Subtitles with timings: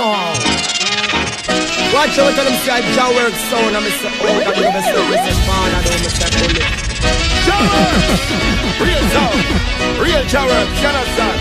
[0.00, 0.40] sound.
[1.92, 4.62] Watch out, tell them say I Jah work sound and me say oh, that me
[4.64, 6.68] never say me say man, I don't me say bullet.
[7.44, 7.94] Jah work,
[8.80, 9.40] real sound,
[10.00, 11.38] real Jah work, you understand?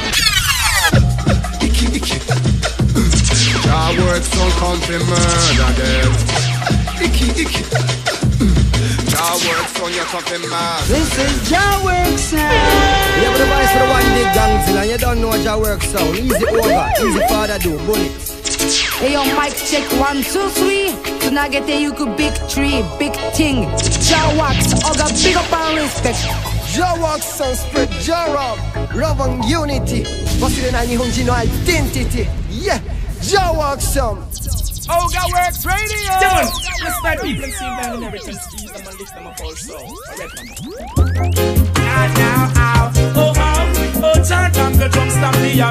[3.63, 6.12] Jah work sound come to murder them.
[7.05, 7.63] Icky, icky.
[9.13, 10.81] Jah work sound you come to mad.
[10.89, 13.21] This is Jah work sound.
[13.21, 14.30] You have the voice for the one big
[14.80, 16.17] and you don't know Jah work sound.
[16.17, 18.28] Easy over, easy father do bullets.
[18.98, 20.95] Hey yo, mic check one, two, three.
[21.20, 23.64] Tonight get there, you could big tree, big thing.
[24.02, 26.19] Jah wax, I got big up and respect.
[26.74, 28.59] Jah work sound spread Jah love,
[28.95, 30.05] love and unity.
[30.41, 32.28] 忘れない日本人のアイデンティティ。
[32.51, 32.80] Yeah,
[33.23, 34.23] Jah work sound.
[34.87, 36.12] Oga Works Radio!
[36.20, 36.51] Come on,
[36.84, 38.34] let's start people and sing down and everything.
[38.34, 39.78] Squeeze them and lift them up also.
[40.98, 41.55] Alright, man.
[41.78, 42.92] Ah, now, ow.
[43.17, 43.28] Oh, ow.
[43.28, 43.28] Oh,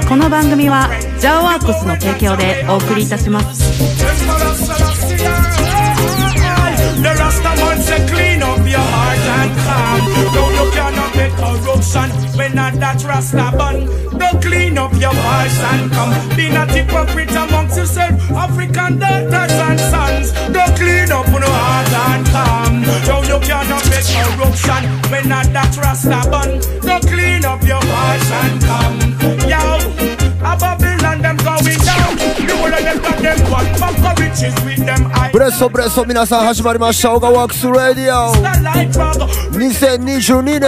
[0.07, 3.73] この番組はジャオワークスの提供でお送りいたします。
[11.19, 13.87] No, get corruption when not that Rasta bun.
[14.19, 16.37] Don't clean up your voice and come.
[16.37, 20.33] Be not hypocrite amongst yourself, African daughters and sons.
[20.53, 22.83] Don't clean up your heart and calm.
[23.07, 26.61] No, you cannot get corruption when not that Rasta bun.
[26.83, 28.99] Don't clean up your voice and come.
[29.51, 29.63] Yo,
[30.45, 32.38] a Babylon them going down.
[35.33, 37.15] ブレストブレスト皆さん始まりました。
[37.15, 38.35] オガワークスラディオ。
[39.55, 40.61] 2022年。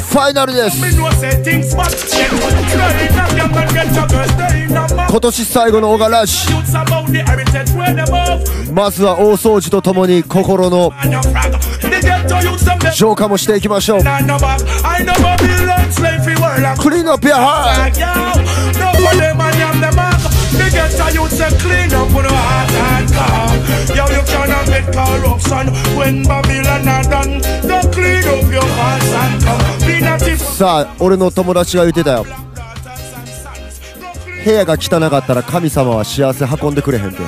[0.00, 0.80] ファイナルです。
[5.08, 6.60] 今年最後のオガラッシュ。
[8.72, 10.92] まずは大掃除とともに心の
[12.94, 14.00] 浄化もしていきましょう。
[14.00, 18.69] クリーンアップやはい
[19.00, 20.20] For them and them back.
[20.52, 23.56] They get to youths them clean up with heart and calm.
[23.96, 25.66] Yo, you cannot get corruption
[25.96, 27.40] when Babylon are done.
[27.64, 29.62] Don't clean up your hearts and come.
[29.86, 32.26] Be not if さあ俺の友達が言ってたよ
[34.44, 37.18] 部屋が汚かったら神様は幸せ運んでくれへんて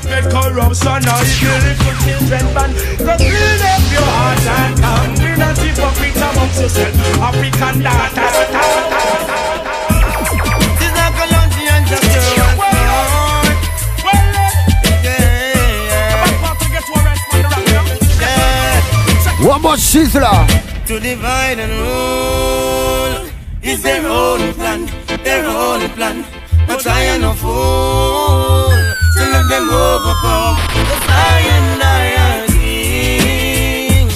[19.43, 20.47] One more sizzler.
[20.87, 23.29] To divide and rule
[23.61, 24.87] is their only plan,
[25.25, 26.25] their only plan.
[26.69, 30.57] But I am no fool to let them overcome.
[30.87, 34.07] Cause I and king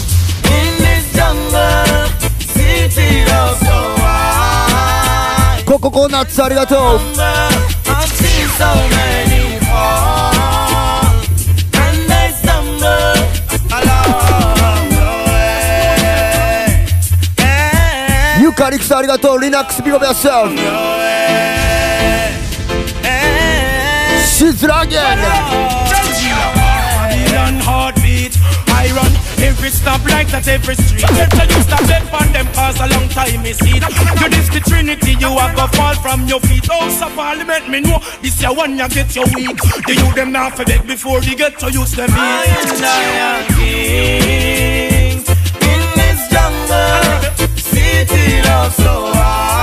[0.59, 2.07] in this jungle,
[2.39, 5.65] city of so high.
[5.67, 5.91] Coco
[7.19, 9.36] I've seen so many.
[18.62, 20.34] カリクスありがとうリナックスビゴベアセル
[24.24, 25.02] シズラアゲン
[27.42, 32.08] Babylon heartbeat I run every stop like that every street Get to you stop them
[32.14, 33.84] on them cause a long time me see it
[34.22, 37.82] You this the trinity you a go fall from your feet House of parliament me
[37.82, 39.58] know this your one you get your weak
[39.88, 42.46] The you them now for beg before they get to use them I
[47.97, 49.56] jungle, city of so wide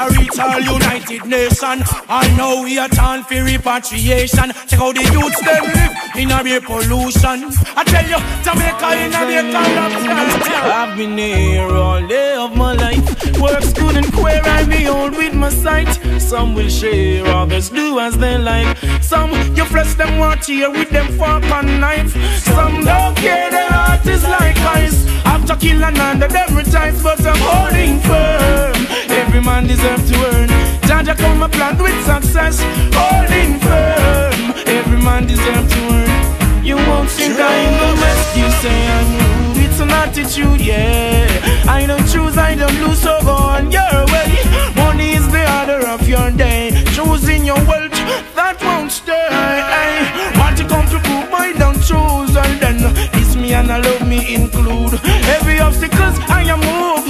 [0.00, 1.82] a reach all United Nation.
[2.08, 4.52] I know we are time for repatriation.
[4.68, 7.50] Check how the youths them live in a real pollution.
[7.76, 10.10] I tell you, Jamaica in a real corruption.
[10.80, 13.29] I've been here all day of my life.
[13.40, 15.88] Works good and queer, I behold with my sight.
[16.20, 18.76] Some will share, others do as they like.
[19.00, 22.12] Some you flesh them want here with them fork and knife.
[22.42, 25.06] Some don't care, their heart is like ice.
[25.24, 28.76] After killing under them rejoice, but I'm holding firm.
[29.08, 30.48] Every man deserves to earn.
[30.82, 32.60] Jaja come a plan with success,
[32.92, 34.52] holding firm.
[34.66, 36.64] Every man deserves to earn.
[36.64, 38.36] You won't think I'm the best.
[38.36, 39.39] You say I'm
[39.90, 41.26] attitude, yeah.
[41.68, 44.30] I don't choose, I don't lose, so go on your way.
[44.76, 46.70] Money is the order of your day.
[46.94, 47.92] Choosing your wealth,
[48.34, 49.28] that won't stay.
[50.38, 52.78] Want to come to prove I don't choose, and then
[53.14, 55.00] it's me and I love me include.
[55.36, 57.09] Every obstacles I am move.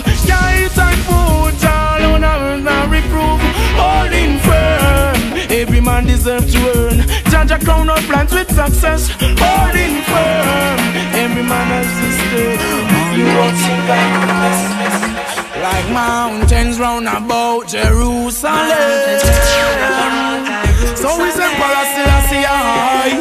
[6.21, 6.99] Deserves to earn.
[7.33, 9.09] Judge crown of plans with success.
[9.41, 10.79] Holding firm.
[11.17, 12.61] Every man has his day.
[13.17, 13.57] You I'm
[14.21, 14.69] the best.
[15.65, 18.69] Like mountains round about Jerusalem.
[20.95, 23.17] So we say Parasilassi high.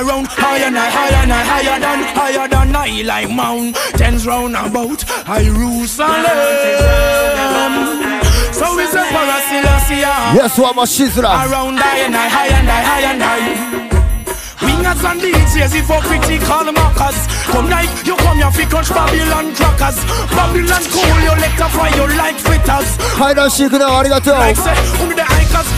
[0.00, 6.20] Around higher and higher and higher than higher than I like mountains round about Jerusalem.
[8.60, 10.36] So we say Parasilassi high.
[10.36, 11.32] Yes, what my shizra.
[11.48, 13.80] Around higher and higher and higher and higher.
[14.60, 17.16] Wingers and DJs, hypocritical mockers
[17.48, 19.96] Come like, you come here fi crunch Babylon crackers
[20.36, 24.74] Babylon cool, you let a fry you like fritters 階段していくなありがとう Like say,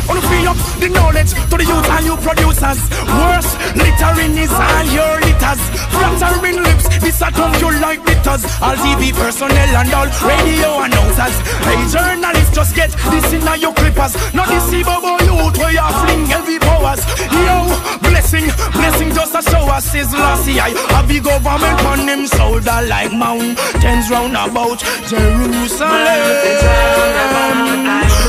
[0.08, 2.80] only the free up the knowledge To the youth and you producers.
[3.06, 5.60] Worse, littering is all your litters.
[5.94, 11.36] Flattering lips, this a come you like bitters All TV personnel and all radio announcers.
[11.64, 14.14] Hey journalists, just get this in your clippers.
[14.34, 14.48] Not
[14.82, 17.02] bubble youth where you fling heavy powers.
[17.30, 17.56] Yo,
[18.02, 20.70] blessing, blessing just a show us is lossy I.
[20.94, 25.92] Have the government on him shoulder like mountains round about Jerusalem.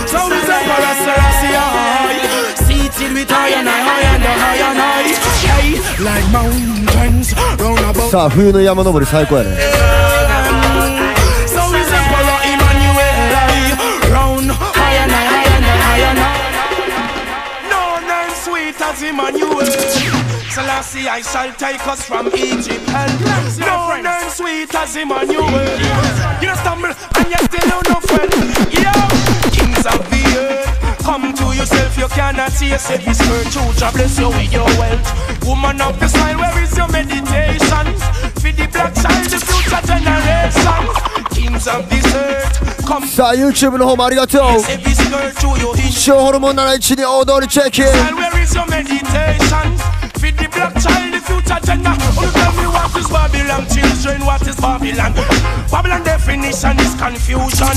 [0.07, 1.32] So we say Parasarasi high
[3.13, 5.05] Seated with high and high and high and high
[5.45, 9.49] Hey, like mountains round about さあ冬の山登り最高やね
[11.45, 12.97] So we say Para Emmanuel
[13.37, 13.77] high
[14.09, 16.41] Round high and high and high and high
[17.69, 19.65] No name sweet as Emmanuel
[20.49, 23.13] Selassie I shall take us from Egypt And
[23.59, 25.49] no name sweet as Emmanuel
[26.41, 28.33] You don't stumble and you still don't know friend
[28.73, 28.93] Yo,
[29.53, 30.65] kings of the earth
[31.03, 35.07] Come to yourself, you cannot taste it His virtue, Jah bless you with your wealth
[35.45, 37.85] Woman of the style, where is your meditation?
[38.41, 40.83] For the black child, the future generation
[41.31, 47.71] Kings of this earth, come さあ YouTube の方もありがとう Say this girl to your history ショーホルモン71に大通りチェック
[47.77, 49.77] Child, where is your meditation?
[50.19, 51.12] Feed the black child,
[51.61, 51.93] gender.
[52.17, 55.13] Oh, tell me what is Babylon, children, what is Babylon?
[55.69, 57.75] Babylon definition is confusion.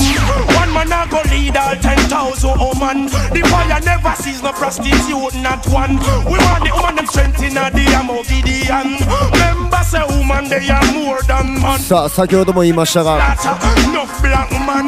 [0.57, 3.07] One man a go lead all ten thousand woman.
[3.33, 5.97] The fire never sees no prostitute, not one.
[6.25, 8.97] We want the woman them strength in a ammo Gideon.
[9.33, 11.79] Remember say woman they are more than man.
[11.79, 14.87] さあ先ほども言いましたが Enough black man,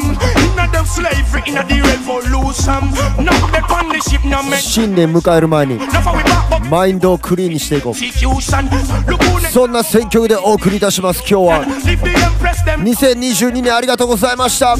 [4.60, 5.78] 新年迎える前に
[6.70, 7.94] マインドをクリーンにしていこう
[9.50, 11.64] そんな選挙区でお送りいたします今日は。
[12.78, 14.76] 2022年ありがとうございました。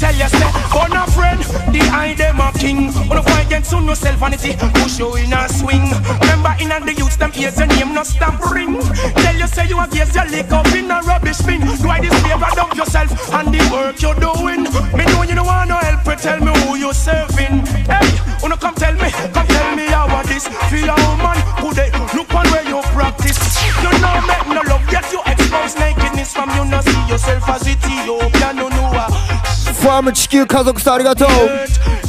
[0.00, 1.40] Tell you say not friend
[1.74, 2.92] the eye them a king.
[3.08, 5.90] Wanna fight against on yourself vanity Push you in a swing.
[6.22, 8.78] Remember in the youth them ears your name no stamp ring.
[9.22, 11.60] Tell you say you against your lick up in a rubbish bin.
[11.60, 14.64] Do I this favor dump yourself and the work you're doing?
[14.96, 17.66] Me know you don't want no help but tell me who you're serving.
[17.90, 18.08] Hey,
[18.42, 20.48] wanna come tell me, come tell me how about this.
[20.70, 23.38] For your woman who they look on where you practice.
[23.82, 26.64] You know make no love yet you expose nakedness From you.
[26.64, 28.73] Not see yourself as Ethiopian no
[29.83, 31.29] know a ファーム地球家族さんありがとう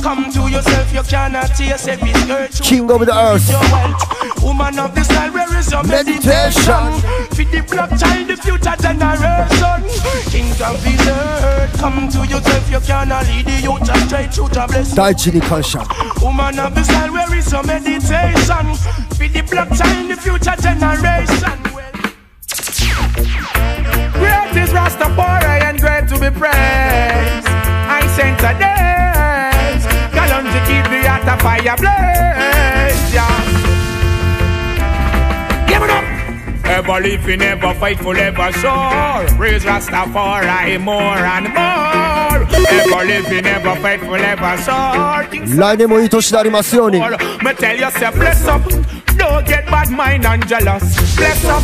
[0.01, 2.51] Come to yourself, you cannot taste every skirt.
[2.63, 6.97] King of the earth Your wealth, woman of the style, where is your meditation?
[7.37, 9.81] Feed the black child, the future generation.
[10.33, 14.27] King of the earth, come to yourself, you cannot lead the youth astray.
[14.33, 14.95] Truth to bless.
[14.95, 15.81] 大地に感謝
[16.23, 18.75] Woman of the style, where is your meditation?
[19.19, 21.61] Feed the black child, the future generation.
[24.15, 27.54] Great is Rastafari and great to be praised.
[28.15, 29.83] I sent a days.
[30.15, 33.03] Galonji keep the heart of fire blaze.
[33.13, 33.27] Yeah.
[35.67, 36.05] Give it up.
[36.71, 39.27] Ever living, ever faithful, ever sure.
[39.37, 42.47] Praise Rastafari more and more.
[42.79, 45.27] Ever living, ever faithful, ever sure.
[45.29, 47.07] Things 来年もいい年でありますように me
[47.57, 48.63] tell you, say, bless up.
[49.19, 50.85] Don't get bad mind and jealous.
[51.17, 51.61] Bless up.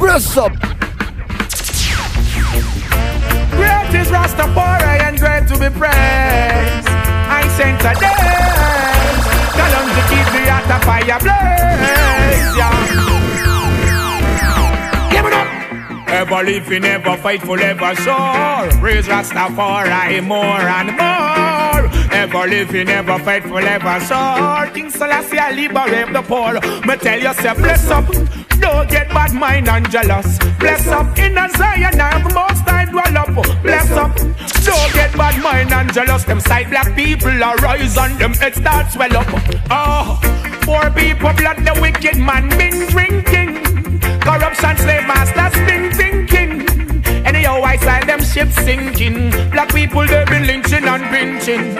[0.00, 0.18] ブレ
[3.93, 6.89] great is Rastafari and great to be praised.
[7.29, 9.23] I sent a days.
[9.53, 12.55] Them to keep the heart of fire blaze.
[12.57, 12.73] Yeah.
[15.11, 15.47] Give it up.
[16.09, 18.79] Ever living, ever faithful, ever sure.
[18.79, 21.42] Praise Rastafari more and more.
[22.13, 24.73] Ever living, ever faithful, ever sure.
[24.73, 26.53] King Selassie, I liberate the poor.
[26.87, 28.05] Me tell yourself, bless up.
[28.59, 30.37] Don't get bad mind and jealous.
[30.59, 33.61] Bless up in a Zion, I'm most I dwell up.
[33.61, 34.15] Bless up.
[34.63, 36.23] Don't get bad mind and jealous.
[36.23, 39.27] Them side black people are rise them head start swell up.
[39.69, 40.19] Oh,
[40.61, 43.59] poor people blood the wicked man been drinking.
[44.21, 46.22] Corruption, slave masters been thinking.
[47.43, 49.29] Anyhow, I saw them ships sinking.
[49.51, 51.75] Black people, they been lynching and pinching.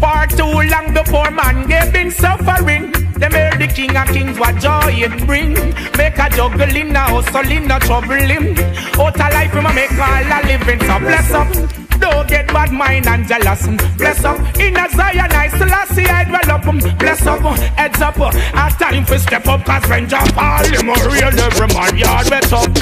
[0.00, 2.90] For too long, the poor man, they been suffering.
[3.20, 5.52] Them hear the king of kings, what joy it bring.
[5.98, 8.56] Make a juggle him now, hustle no trouble him.
[8.98, 10.80] Out of life, him a make all a living.
[10.80, 11.52] So bless up.
[12.00, 13.66] Don't get bad mind and jealous.
[13.96, 14.38] Bless up.
[14.58, 15.48] In a Zion, I
[15.92, 16.98] see I dwell up.
[16.98, 17.40] Bless up.
[17.76, 18.16] Heads up.
[18.16, 20.64] A time for step up, cause ranger fall.
[20.64, 22.72] Him a real every man yard wet up.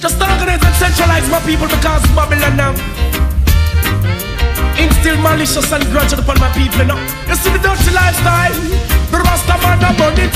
[0.00, 2.72] Just organize and centralize my people because Babylon now.
[4.76, 7.00] Instill malicious and grudge upon my people now.
[7.28, 8.54] You see the dirty lifestyle.
[9.10, 10.34] The Rasta man about it.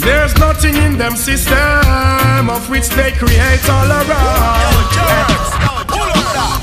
[0.00, 5.73] There's nothing in them system of which they create all around.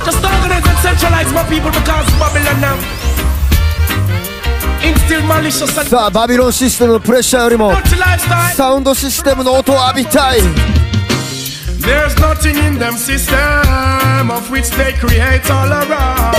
[0.04, 2.76] Just organize and centralize my people because Babylon now.
[4.82, 8.54] Instill malicious and さあバビロンシステムのプレッシャーよりも dirty lifestyle.
[8.54, 10.38] サウンドシステムの音を浴びたい
[11.80, 13.36] There's nothing in them system
[14.30, 16.34] of which they create all around.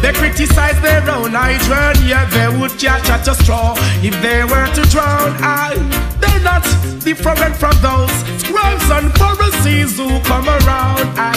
[0.00, 4.66] They criticize their own hydrant, yeah, they would catch at a straw if they were
[4.72, 5.36] to drown.
[5.44, 5.76] I,
[6.20, 6.64] they're not
[7.04, 8.10] different from those
[8.40, 11.04] scribes and Pharisees who come around.
[11.20, 11.36] I,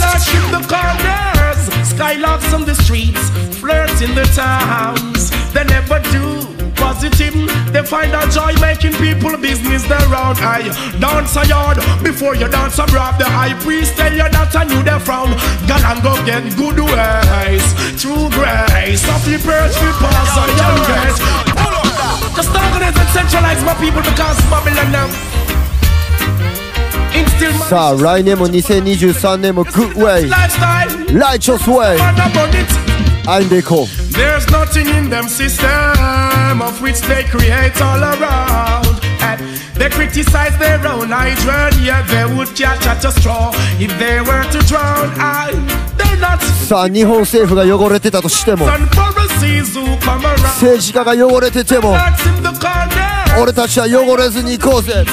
[0.00, 5.30] in the corners, skylarks on the streets, flirt in the towns.
[5.52, 6.40] They never do
[6.80, 7.34] positive.
[7.72, 10.36] They find a joy making people business their own.
[10.40, 13.18] I dance a yard before you dance a rob.
[13.18, 15.30] The high priest tell you that I knew they frown.
[15.68, 17.64] God and go get good ways.
[18.00, 19.02] True grace.
[19.04, 21.18] Softly perch we pass on young grace.
[22.36, 25.39] Just organize and centralize my people because Babylon now.
[27.68, 30.28] さあ来年も2023年も Good Way.
[31.12, 31.98] Righteous Way.
[33.26, 35.68] 歩んでいこう There's nothing in them system
[36.62, 38.86] of which they create all around.
[39.22, 39.40] And
[39.76, 44.42] they criticize their own hydrant, yeah, they would catch at a straw if they were
[44.50, 45.10] to drown.
[45.18, 45.52] I,
[45.96, 48.88] they're not さあ日本政府が汚れてたとしても.政
[50.80, 51.94] 治家が汚れてても
[53.40, 55.04] 俺たちは汚れずに行こうぜ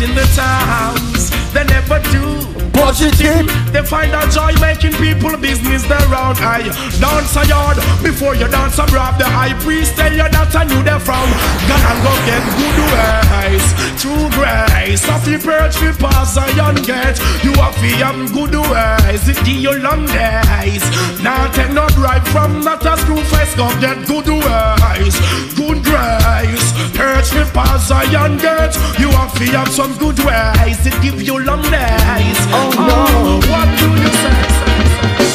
[0.00, 1.30] in the towns.
[1.52, 2.67] They never do.
[2.78, 6.38] Positive They find a joy making people business their own.
[6.38, 6.62] I
[7.02, 9.18] dance a yard before you dance a rob.
[9.18, 11.28] The high priest tell you that I knew they frown.
[11.68, 13.66] God and go get good ways,
[14.00, 15.04] true grace.
[15.10, 17.18] Of the perch we pass a young gate.
[17.42, 19.26] You have to have good ways.
[19.28, 20.84] It give you long days.
[21.20, 23.52] Now take no bribe from that a screw face.
[23.58, 25.18] Go get good ways,
[25.58, 26.66] good grace.
[26.94, 28.74] Perch we pass a young gate.
[29.02, 30.78] You have to have some good ways.
[30.86, 32.38] It give you long days.
[32.54, 33.40] Oh, no.
[33.50, 33.88] What do
[34.20, 34.36] say?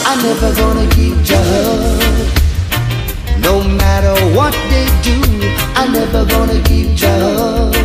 [0.06, 2.02] I'm never gonna give up.
[3.40, 5.18] No matter what they do,
[5.76, 7.76] I'm never gonna give up.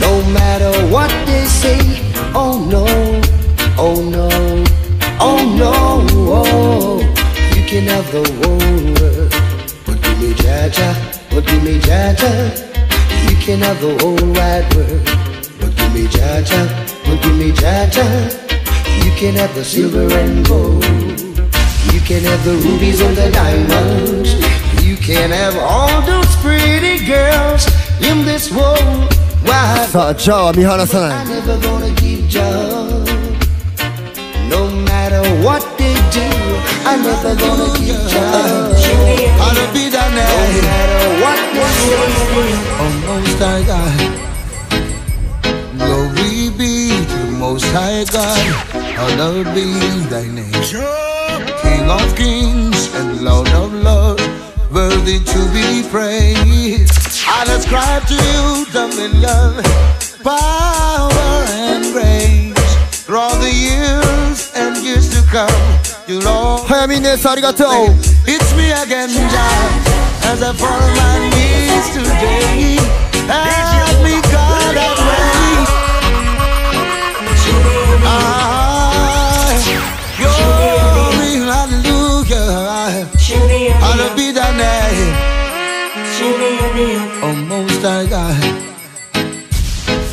[0.00, 1.78] No matter what they say,
[2.34, 2.84] oh no,
[3.78, 4.28] oh no,
[5.20, 5.72] oh no.
[6.30, 7.00] Oh,
[7.54, 9.30] you can have the world,
[9.86, 10.94] but give me Jaja,
[11.30, 11.44] but.
[13.28, 15.04] You can have the whole wide world,
[15.60, 16.62] but give me Jaja,
[17.08, 18.04] well, give me cha-cha.
[19.02, 20.84] You can have the silver and gold.
[21.94, 24.34] You can have the rubies and the diamonds.
[24.84, 27.66] You can have all those pretty girls
[28.02, 29.08] in this world.
[29.42, 29.86] Why?
[30.18, 33.08] 자, I'm never gonna give up.
[34.50, 36.28] No matter what they do,
[36.84, 38.76] I'm never gonna give up.
[39.40, 41.96] I'll be that No matter what they do,
[42.84, 44.27] almost I die.
[47.50, 48.36] Most High God,
[48.92, 49.64] hallowed be
[50.12, 50.52] thy name.
[51.64, 54.22] King of kings and Lord of lords,
[54.70, 56.92] worthy to be praised.
[57.24, 59.64] I ascribe to you dominion,
[60.22, 62.52] power and grace.
[63.06, 65.64] Through all the years and years to come,
[66.06, 66.68] you Lord.
[68.26, 69.70] It's me again, John.
[70.28, 72.76] as I fall on my knees today.
[83.30, 85.14] Hallowed be thy name.
[87.22, 88.40] Oh, most high God.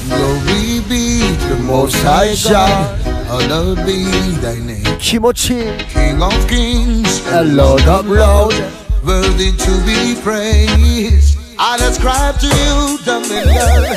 [0.09, 2.99] Glory be to the most high God.
[3.27, 4.03] Hallowed be
[4.41, 4.83] thy name.
[4.99, 5.61] 気持ちいい
[5.93, 8.59] King of kings And Lord of lords
[9.05, 11.37] worthy to be praised.
[11.57, 13.95] I ascribe to you dominion,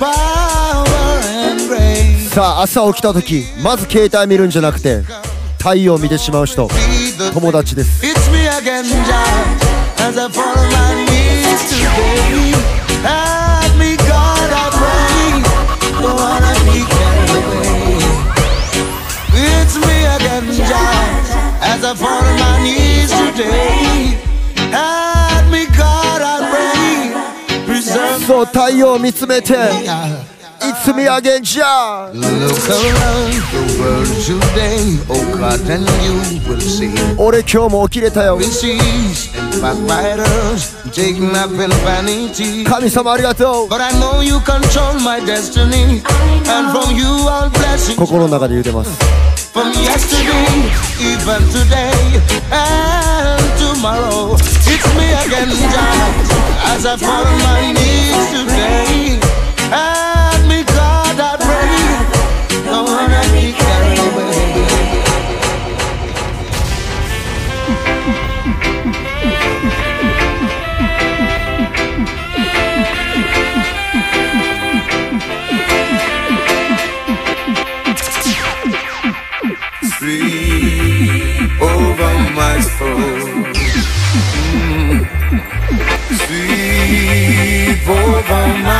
[0.00, 0.84] power,
[1.22, 2.30] and grace.
[2.30, 5.02] さあ朝起きた時まず携帯見るんじゃなくて
[5.58, 6.68] 太陽見てしまう人
[7.34, 8.02] 友達です。
[28.46, 29.56] 太陽を見つめて。
[30.68, 36.12] It's me again じゃ Look around the world today, oh God, and you
[36.46, 36.92] will see.
[37.16, 38.38] 俺今日も起きれたよ.
[42.66, 43.68] 神様ありがとう.
[47.96, 48.90] 心の中で言うてます
[49.54, 50.68] From yesterday,
[51.00, 51.90] even today,
[52.52, 54.36] and tomorrow.
[54.36, 59.18] It's me again, Jah, as I fall on my knees today.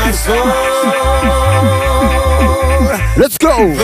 [0.08, 0.36] My soul.
[3.16, 3.48] Let's go!
[3.48, 3.74] Though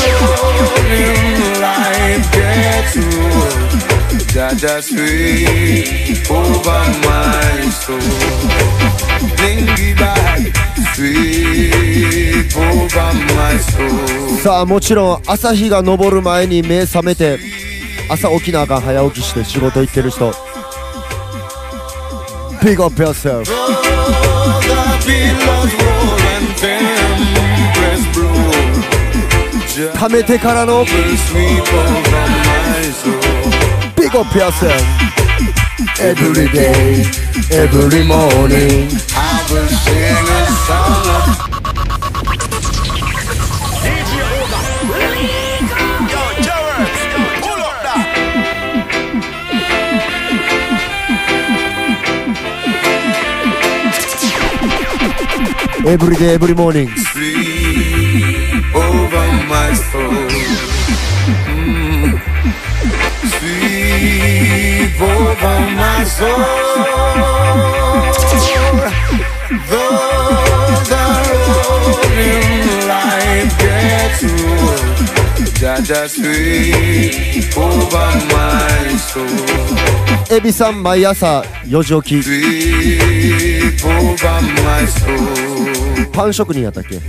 [0.00, 3.54] the road in life gets rough,
[4.34, 8.00] Jaja sweep over my soul.
[9.38, 10.42] Blingy back,
[10.94, 14.38] sweep over my soul.
[14.42, 17.38] さあもちろん朝日が昇る前に目覚めて
[18.10, 20.32] 朝起きなあかん早起きして仕事行ってる人
[22.62, 24.23] Big up yourself
[25.04, 28.32] The billows roll and tempests blow.
[29.92, 33.12] 貯めてからの Will sweep over my soul.
[33.96, 34.72] Big up yourself
[36.00, 37.04] Every day
[37.50, 38.88] Every morning
[55.85, 60.27] Every day Every morning sweep over my soul.
[61.47, 62.19] Mm.
[63.33, 66.43] Sweep over my soul.
[69.69, 74.99] Though the road in life gets rough,
[75.59, 80.09] Jaja sweep over my soul.
[80.31, 82.29] エビさん毎朝4時起き
[86.14, 87.00] パン職人やったっけ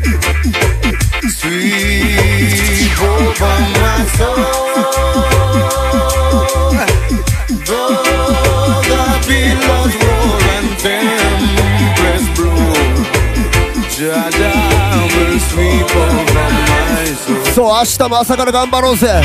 [17.53, 19.21] そう明日も朝から頑張ろうぜ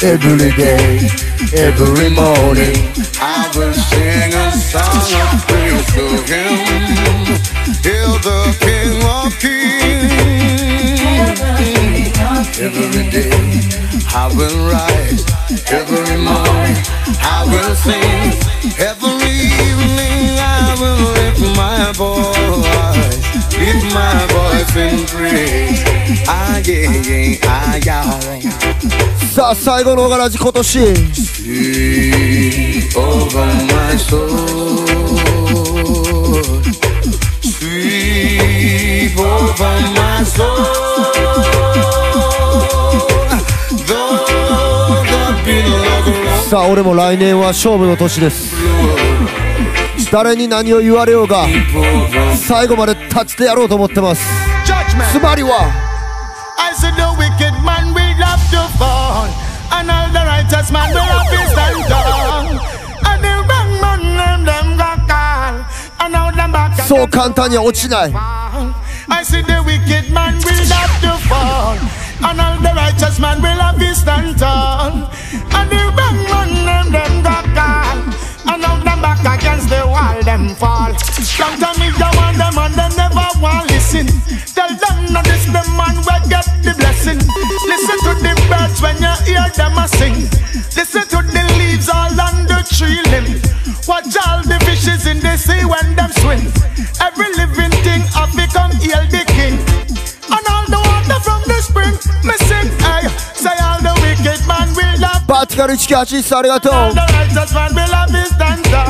[0.00, 2.74] Every day Every morning
[3.20, 6.65] I will sing a song of praise to Him.
[8.25, 10.09] Hail the King of Kings.
[12.57, 13.29] Every day
[14.09, 15.21] I will rise.
[15.69, 16.81] Every morning
[17.21, 18.33] I will sing.
[18.89, 23.21] Every evening I will lift my voice.
[23.61, 25.83] Lift my voice in praise.
[26.27, 28.17] Ah, yeah, yeah, ah, yeah.
[29.35, 35.34] さあ最後のオガラジ今年 Sweep over my soul.
[43.86, 48.54] The billows さあ俺も来年は勝負の年です
[50.12, 51.46] 誰に何を言われようが
[52.36, 54.22] 最後まで立ちてやろうと思ってます.
[55.12, 55.72] つまりは
[56.78, 59.26] said the wicked man will have to fall,
[59.72, 62.75] and all the righteous man will have to stand tall.
[66.87, 68.11] そう簡単には落ちない
[69.09, 71.75] I see the wicked man will have to fall,
[72.23, 75.09] and all the righteous man will have to stand tall.
[75.51, 78.13] And the wrong man them them got gone.
[78.47, 80.93] And now them back against the wall, them fall.
[81.41, 84.07] Long time me you want them and they never want listen.
[84.55, 87.19] Tell them not this the man will get the blessing.
[87.67, 90.29] Listen to the birds when you hear them a sing.
[90.77, 93.41] Listen to the leaves all on the tree limb.
[93.89, 94.55] Watch all the
[94.86, 96.46] fishes in the sea when them swim.
[97.02, 98.70] Every living thing have become
[99.34, 99.58] king.
[100.30, 104.68] And all the water from the spring, me sing, hey, say all the wicked man
[105.00, 105.26] love.
[105.66, 106.22] Richkachi,
[106.70, 108.86] All the righteous man love dancer.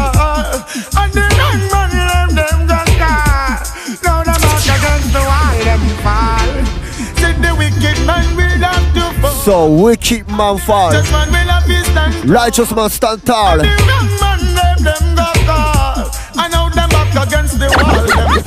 [1.01, 4.03] And the young man love them just.
[4.05, 6.53] Now the mark against the wall, them fall.
[7.37, 9.31] The wicked man love to fall.
[9.45, 10.93] So wicked man fall.
[12.25, 13.61] Righteous man stand tall.
[13.61, 14.36] And the young man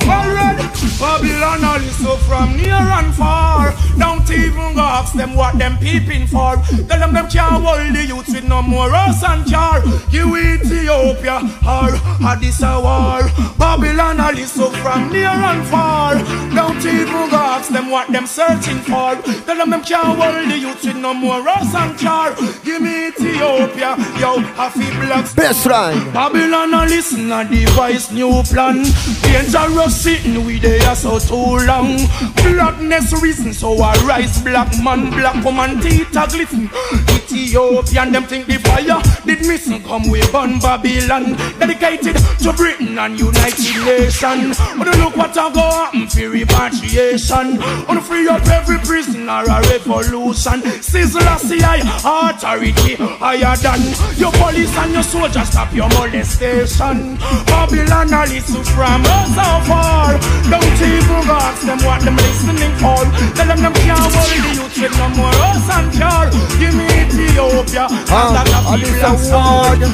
[0.06, 0.98] wall them fall.
[1.00, 3.74] Babylon all is so from near and far.
[3.98, 6.56] Don't even go ask them what them peeping for.
[6.88, 9.82] Tell them them can't hold the youth with no more us and char.
[10.10, 11.90] You Ethiopia or
[12.26, 13.22] Addis a war.
[13.58, 16.14] Babylon a so from near and far.
[16.54, 19.14] Don't even go ask them what them searching for.
[19.46, 22.34] Tell them them can't hold the youth with no more us and char.
[22.64, 25.34] Give me Ethiopia, yo, happy blocks.
[25.34, 26.12] Best line.
[26.12, 28.84] Babylon a listen a device new plan.
[29.22, 31.98] Dangerous sitting we there so too long.
[32.36, 36.70] Blackness reason so I alright rise black man Black woman teeth a glisten
[37.08, 43.18] Ethiopian them think the fire Did missing come we burn Babylon Dedicated to Britain and
[43.18, 44.58] United Nations.
[44.76, 47.60] Wanna look what a go happen for repatriation.
[47.86, 50.62] Wanna free up every prisoner a revolution.
[50.80, 53.80] Sizzle a CI authority higher than
[54.16, 55.48] Your police and your soldiers.
[55.48, 57.16] Stop your molestation.
[57.46, 63.04] Babylon a listen from us so far Don't even ask them what them listening for.
[63.36, 64.68] Tell them them can't people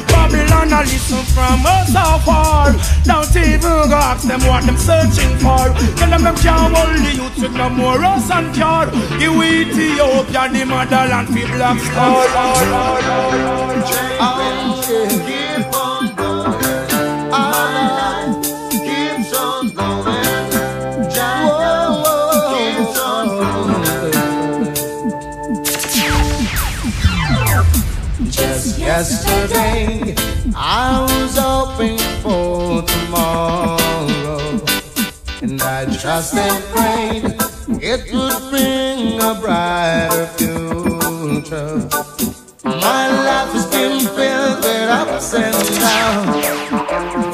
[0.08, 1.94] Babylon listen from us
[3.04, 5.72] Don't even go ask them what them searching for.
[5.96, 8.54] Tell them them can't hold the youth with no more and
[9.18, 12.22] Give Ethiopia the motherland for black star.
[12.22, 13.02] Keep on
[15.72, 15.85] going.
[28.96, 30.14] Yesterday,
[30.56, 34.38] I was hoping for tomorrow,
[35.42, 37.24] and I trusted and prayed
[37.82, 41.76] it would bring a brighter future.
[42.64, 47.25] My life has been filled with ups and downs.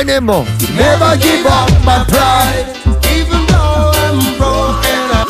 [0.00, 0.46] 来年も
[0.78, 2.64] Never give up my pride,
[3.04, 5.28] even though I'm broken up.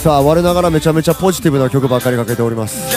[0.00, 2.96] さあ我ながらめちゃめちゃポジティブな曲ばかりかけております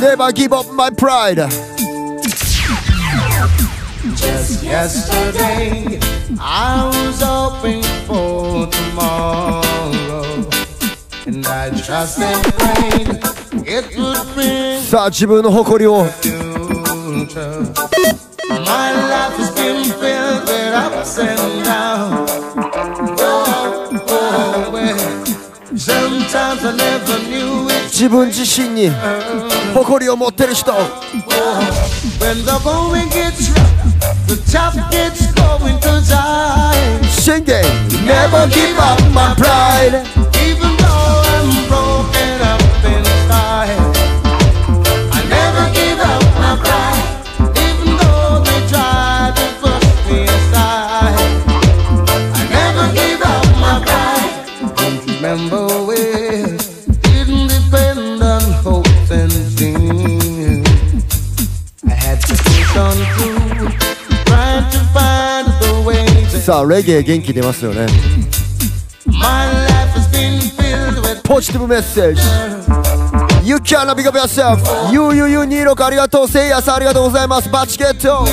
[0.00, 1.46] Never give up my pride
[4.16, 5.98] Just yesterday,
[6.38, 9.62] I was hoping for tomorrow,
[14.90, 16.04] さあ自分の誇りを
[27.90, 28.90] 自分自身に
[29.74, 30.72] 誇りを持ってる人
[37.08, 37.62] 宣言
[38.04, 38.46] Never
[66.42, 67.86] さあレゲエ元気出ますよね。
[71.22, 76.28] ポジティブメッセージ You can't be yourselfUUU26 ありがとう。
[76.28, 77.48] せいやさんありがとうございます。
[77.48, 78.26] バチケット。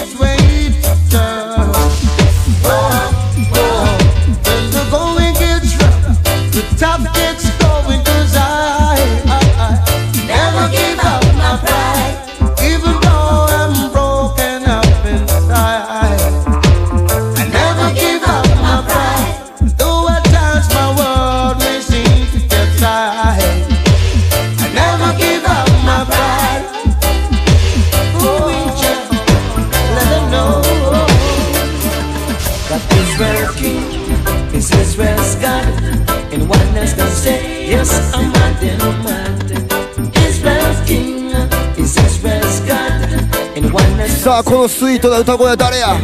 [44.38, 45.96] あこのスイートな歌声は誰や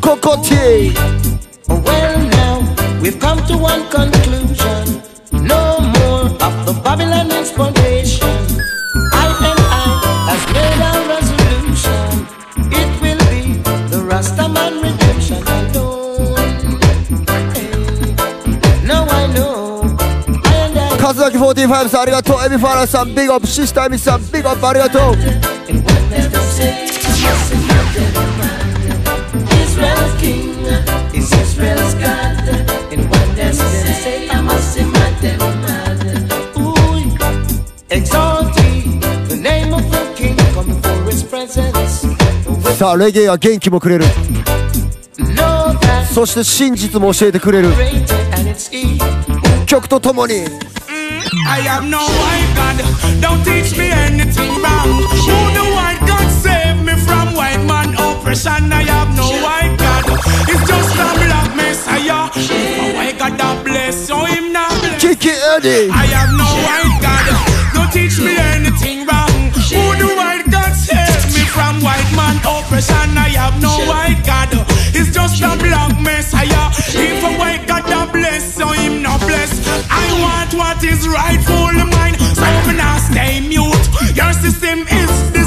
[0.00, 0.94] ココティ
[1.66, 2.60] Well, now
[3.02, 5.02] we've come to one conclusion.
[5.32, 8.28] No more of the Babylon exploitation.
[9.12, 12.26] I and I has made our resolution.
[12.70, 13.58] It will be
[13.90, 16.78] the Rastaman redemption alone.
[17.54, 18.86] Hey.
[18.86, 19.82] Now I know.
[20.44, 25.14] I and I 数崎45さんありがとうエビファーラさんビッグアップシスターエミさんビッグアップありがとう
[42.79, 44.05] さあレゲエは元気もくれる
[46.13, 47.69] そして真実も教えてくれる
[49.65, 50.45] 曲とともに
[51.45, 55.48] I have no white God, don't teach me anything wrong.
[58.29, 60.05] oppression, I have no white God.
[60.45, 62.29] It's just a black messiah.
[62.35, 65.01] If a white God bless, so him not bless.
[65.01, 65.89] Kick it, Eddie.
[65.89, 67.25] I have no white God.
[67.73, 69.49] Don't teach me anything wrong.
[69.73, 73.17] Who do white God save me from white man oppression?
[73.17, 74.49] I have no white God.
[74.93, 76.69] It's just a black messiah.
[76.93, 79.57] If a white God bless, so him not bless.
[79.89, 82.13] I want what is rightful mine.
[82.37, 83.85] So I'm not stay mute.
[84.13, 85.38] Your system is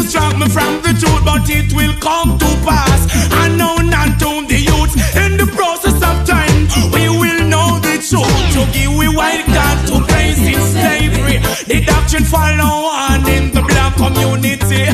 [0.00, 3.00] distract me from the truth, but it will come to pass.
[3.32, 4.92] I know none to the youth.
[5.24, 6.58] In the process of time,
[6.94, 8.36] we will know the truth.
[8.56, 11.38] To give we white God to praise in slavery.
[11.70, 14.84] The doctrine follow on in the black community.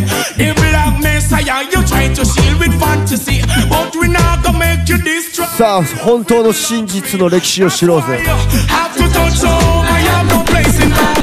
[0.41, 4.99] The black messiah you try to shield with fantasy, but we not gonna make you
[4.99, 5.47] destroy.
[5.59, 8.19] さあ本当の真実の歴史を知ろうぜ
[8.69, 11.16] Have to touch home, I have no place in Babylon.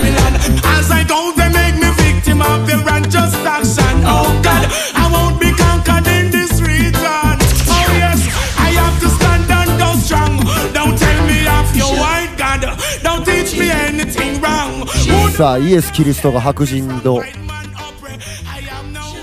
[15.37, 17.21] さあイエス・キリストが白人の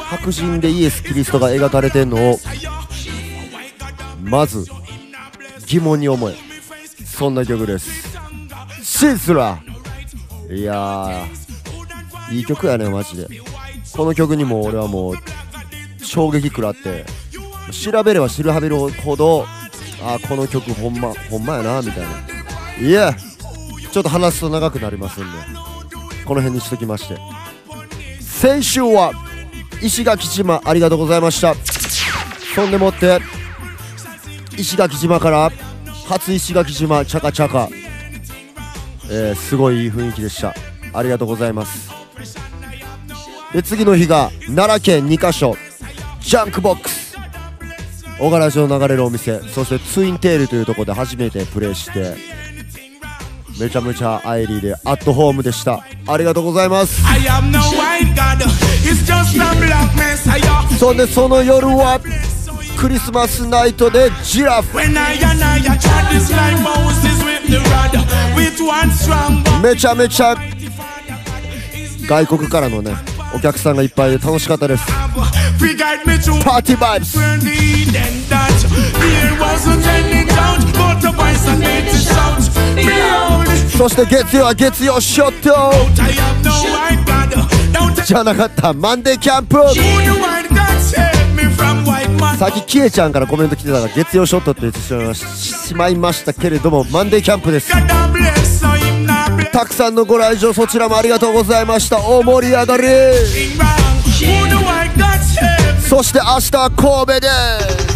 [0.04, 2.38] 白人でイエス・キリストが描かれてんのを
[4.22, 4.66] まず
[5.68, 6.36] 疑問に思え。
[7.06, 8.18] そんな曲です。
[8.84, 9.64] シスラ。
[10.50, 13.28] いやーいい曲やねマジで。
[13.96, 15.16] この曲にも俺はもう
[16.04, 17.06] 衝撃食らって。
[17.72, 19.46] 調べれば知るはべるほど
[20.04, 22.04] あこの曲ほんまほんまやなみたい
[22.82, 22.86] な。
[22.86, 23.16] いや
[23.94, 25.71] ちょっと話すと長くなりますんで。
[26.32, 27.18] この辺にしときまして。
[28.22, 29.12] 先週は
[29.82, 31.56] 石垣島ありがとうございました。
[32.56, 33.20] そんでもって
[34.58, 35.52] 石垣島から
[36.08, 37.68] 初石垣島チャカチャカ、
[39.10, 40.56] えーすごいいい雰囲気でした。
[40.94, 41.92] ありがとうございます。
[43.52, 45.58] で次の日が奈良県2カ所
[46.22, 47.18] ジャンクボックス。
[48.22, 49.42] 小柄城流れるお店。
[49.50, 52.41] そしてツインテールというところで初めてプレイして。
[53.60, 55.84] めちゃめちゃアイリーでアットホームでした。
[56.08, 57.02] ありがとうございます。
[60.80, 62.00] そんでその夜は
[62.80, 64.78] クリスマスナイトでジラフ。
[69.62, 70.36] めちゃめちゃ
[72.08, 72.96] 外国からのね
[73.34, 74.86] お客さんがいっぱいで楽しかったです。
[74.88, 77.18] パーティーバイブス。
[83.78, 85.72] そして月曜は月曜ショット。
[88.06, 89.58] じゃなかったマンデーキャンプ。
[92.38, 94.80] さっきキエちゃんからコメント来てたが月曜ショットって言って
[95.16, 97.72] しまいましたけれどもマンデーキャンプです。
[99.52, 101.98] たくさんのご来場そちらもありがとうございました。
[101.98, 102.84] 大盛り上がり。
[105.88, 107.92] そして明日は神戸です。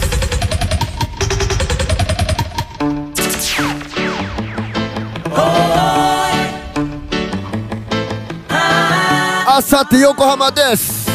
[9.47, 11.09] あさって横浜です。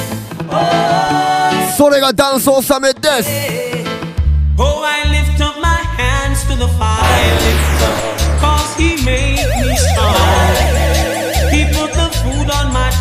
[1.76, 3.28] それがダンス納めです。
[4.58, 8.09] Oh, I lift up my hands to the Father,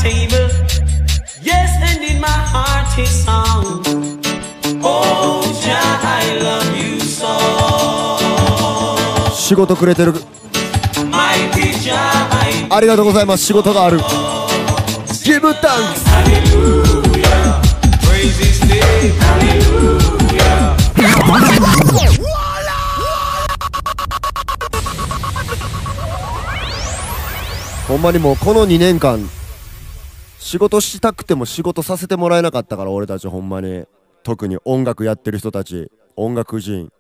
[0.02, 0.48] table,
[1.42, 3.84] yes, and in my heart His song.
[4.82, 7.28] Oh, Jah, I love you so.
[9.36, 10.14] 仕事くれてる
[12.72, 14.00] ありがとうございます仕事がある
[15.30, 17.62] Give thanks Hallelujah.
[18.02, 19.14] Praise His name.
[19.20, 20.76] Hallelujah.
[27.88, 29.28] ほんまにもうこの2年間
[30.50, 33.86] 仕事したくても仕事させてもらえなかったから俺たちほんまに。
[34.24, 36.92] 特に音楽やってる人たち音楽人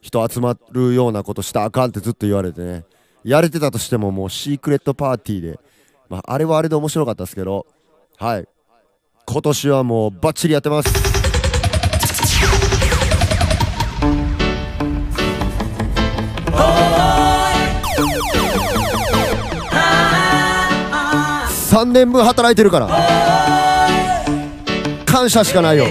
[0.00, 2.84] 人集まるようなことしたらあかんってずっと言われてね。
[3.24, 5.58] やれてたとしてももうシークレットパーティーで、
[6.08, 7.66] まあ、あれはあれで面白かったですけど。
[8.18, 8.46] はい。
[9.26, 10.88] 今年はもうバッチリやってます。
[21.82, 22.88] 3年分働いてるから。
[25.04, 25.86] 感謝しかないよ。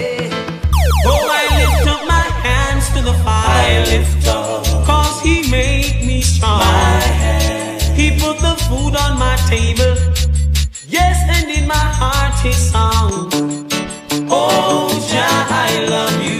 [14.34, 16.31] Oh, Jah, I lift up my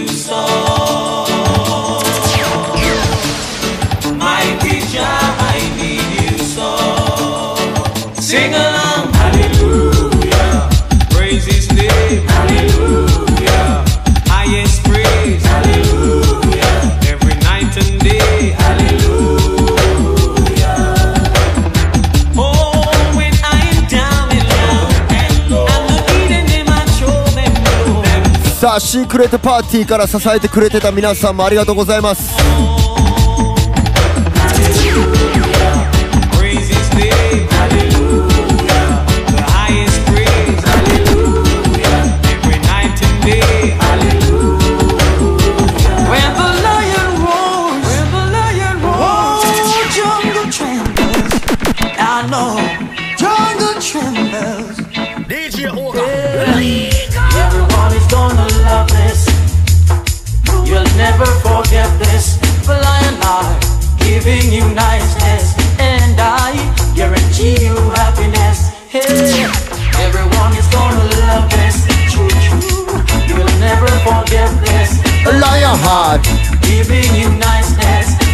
[28.80, 32.81] シークレットパーティーから支えてくれてた皆さんもありがとうございます。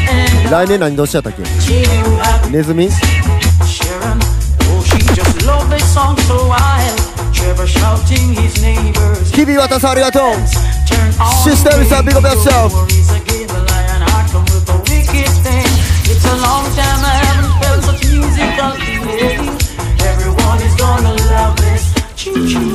[0.09, 1.87] And 来年何年やったっけ guarantee you
[2.19, 2.51] happiness.
[2.51, 2.89] ネズミ
[3.65, 4.19] Sharon,
[4.71, 6.97] oh, she just loved this song so wild.
[7.33, 9.31] Trevor shouting his neighbors.
[9.35, 10.23] 日々渡さんありがとう
[10.87, 12.73] Turn on Sister Elsa, big up yourself.
[12.73, 15.69] Worries again, the lion heart come with a wicked thing.
[16.09, 19.53] It's a long time I haven't felt such musical feeling.
[20.01, 21.93] Everyone is gonna love this.
[22.17, 22.75] Choo choo,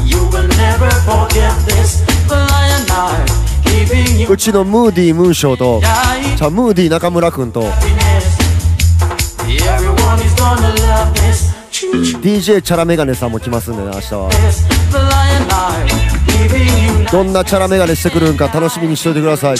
[4.29, 5.81] うちのムーディー・ムーンショーと
[6.35, 7.61] じゃムーディー中村君と
[12.21, 14.29] DJ チャラメガネさんも来ますんでね明日は。
[17.11, 19.57] どんなチャラメガネしてくるんか楽しみにしておいてください。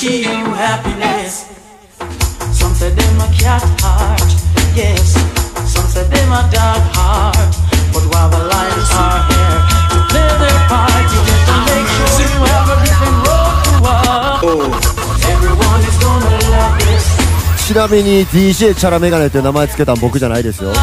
[17.67, 20.73] ちなみに DJ チャラメガネって名前つけたん僕じゃないですよ。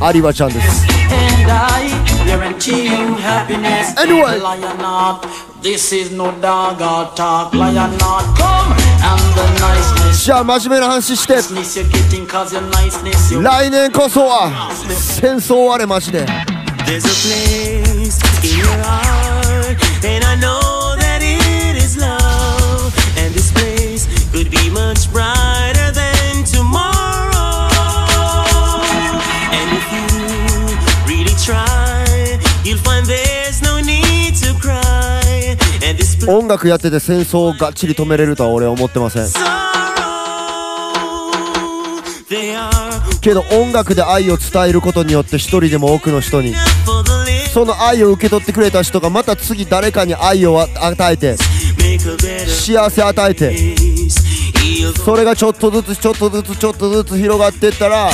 [0.00, 0.86] アリバちゃんです。
[3.96, 4.40] Anyway
[10.12, 11.34] じゃあ真面目な話して。
[13.42, 16.24] 来年こそは戦争あれマジで。
[36.28, 39.26] 音楽やってて戦争をがっちり止めれるとは俺は思ってません。
[43.20, 46.54] けど音楽で愛を伝えることによって一人でも多くの人に
[47.52, 51.36] その愛を受け取ってくれた人がまた次誰かに愛を与えて
[52.46, 53.74] 幸せを与えて
[55.04, 58.10] それがちょっとずつちょっとずつちょっとずつ広がってったら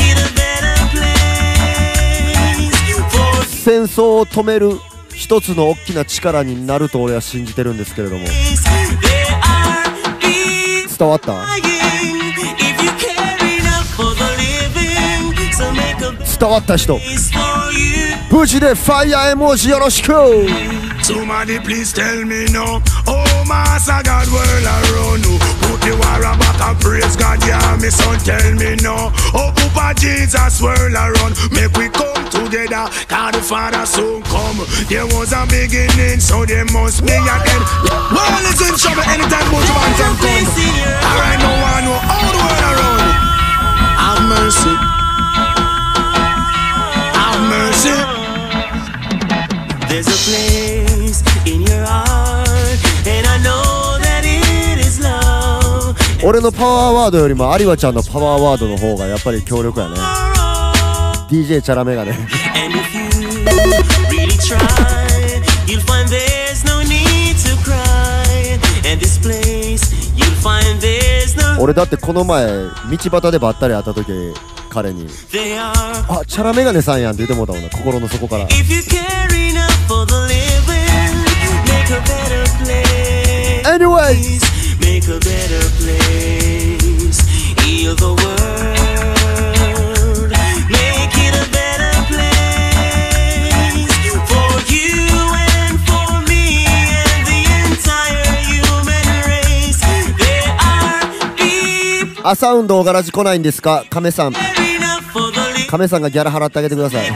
[3.47, 4.79] 戦争を止める
[5.15, 8.27] 一つの大きな力になると俺は信じてるんですけれども。
[10.99, 11.45] 伝わった？
[16.39, 17.01] 伝わった人。
[18.31, 20.13] 無事でファイヤーエ絵文字よろしく、
[23.47, 25.39] Master God, world around you.
[25.63, 29.15] Put the war back and praise God, yeah, me son, tell me now.
[29.35, 31.39] Oh, Papa Jesus, world around.
[31.55, 32.91] Make we come together.
[33.07, 34.67] God the Father soon come.
[34.91, 37.65] There was a beginning, so there must be an end.
[38.11, 40.47] World is in trouble anytime Bush man can come.
[41.07, 43.15] Alright, no one know all the world around.
[44.03, 44.75] Have mercy.
[47.15, 47.95] Have mercy.
[49.89, 51.36] There's a place
[56.29, 59.95] 俺のパワーワードよりも有馬ちゃんのパワーワードの方がやっぱり強力やね。
[61.31, 62.19] DJ チャラメガネ。
[71.61, 72.71] 俺だってこの前道
[73.21, 74.35] 端でばったり会った時
[74.69, 75.07] 彼に。
[76.09, 78.49] あチャラメガネさんやんって言ってもうたもんな心の底から。
[78.49, 78.67] If
[84.87, 87.19] make a better place.
[87.65, 88.23] Heal the world.
[90.71, 94.95] Make it a better place for you
[95.59, 99.83] and for me and the entire human race.
[100.23, 101.05] There are
[101.37, 104.33] people アサウンドオガラジ来ないんですか亀さん.
[105.69, 107.11] 亀さんがギャラ払ってあげてください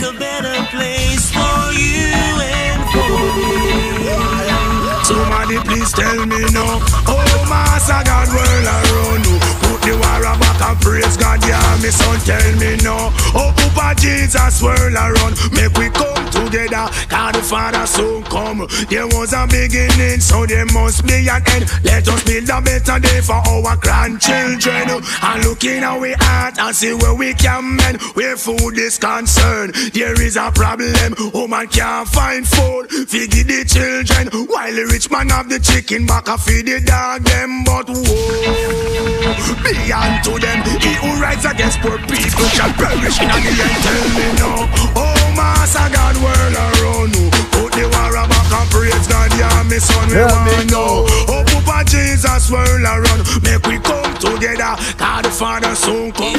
[5.51, 6.78] Somebody please tell me no.
[7.11, 9.34] Oh, Master God, world around you.
[9.66, 13.11] Put the war back and praise God, yeah, me son, tell me now.
[13.34, 15.36] Oh, Papa Jesus, world around.
[15.52, 16.88] Make we come together.
[17.08, 18.68] God the Father soon come.
[18.88, 21.64] There was a beginning, so there must be an end.
[21.84, 25.02] Let us build a better day for our grandchildren.
[25.22, 28.02] And look in our heart and see where we can mend.
[28.14, 31.14] Where food is concerned, there is a problem.
[31.32, 32.90] Woman can't find food.
[33.08, 34.46] Feed the children.
[34.48, 37.64] While the rich man have the chicken back, I feed the dog them.
[37.64, 40.60] But whoa, be unto them.
[40.80, 43.69] He who rides against poor people shall perish in the end.
[43.84, 44.68] Tell me now.
[44.96, 47.30] Oh, Master God, world around you.
[47.54, 51.06] Put the war back and praise God, yeah, me son, we Yeah, want me know.
[51.28, 53.22] Oh, Papa Jesus, world around.
[53.42, 54.74] Make we come together.
[54.98, 56.36] God the Father soon come.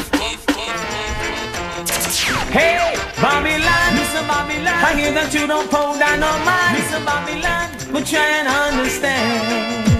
[2.52, 2.76] Hey,
[3.16, 4.22] Babylon, Mr.
[4.28, 4.66] Babylon.
[4.84, 7.00] I hear that you don't pull down no mind, Mr.
[7.04, 7.70] Babylon.
[7.92, 9.91] But try and understand.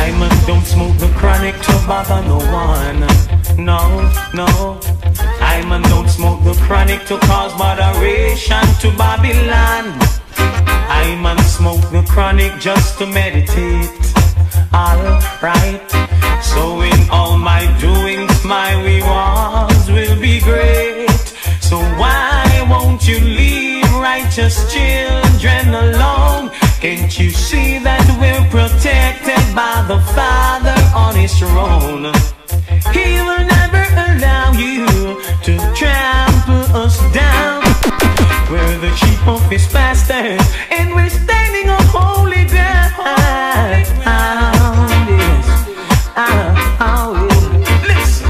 [0.00, 3.00] I man don't smoke the chronic to bother no one.
[3.64, 3.80] No,
[4.34, 4.80] no.
[5.40, 9.84] I man don't smoke the chronic to cause moderation to Babylon.
[11.02, 13.90] I man smoke the chronic just to meditate.
[14.72, 15.90] Alright.
[16.42, 21.08] So in all my doings, my rewards will be great.
[21.60, 26.50] So why won't you leave righteous children alone?
[26.82, 32.10] Can't you see that we're protected by the Father on his throne?
[32.90, 37.62] He will never allow you to trample us down.
[38.50, 42.98] We're the sheep of his pastors, and we're standing on holy ground.
[47.86, 48.26] Listen.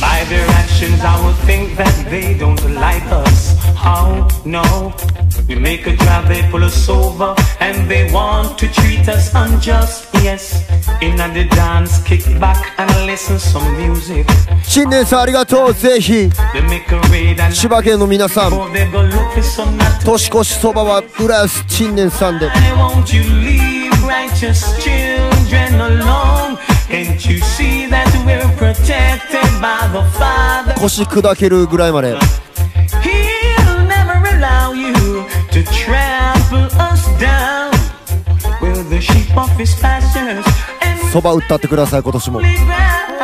[0.00, 3.56] By their actions, I would think that they don't like us.
[3.78, 4.94] Oh no.
[5.48, 10.08] We make a drive, they pull us over, and they want to treat us unjust.
[10.24, 10.68] Yes.
[11.00, 14.26] In the dance, kick back and listen some music.
[14.64, 16.28] 新年さんありがとうぜひ
[17.52, 18.50] 千葉県の皆さん.
[20.04, 22.50] 年越しそばは浦安新年さんで
[24.06, 26.56] righteous children alone?
[26.88, 30.74] Can't you see that we're protected by the Father?
[30.80, 32.16] 腰砕けるぐらいまで
[41.12, 43.16] そば歌ってください今年も holy ground.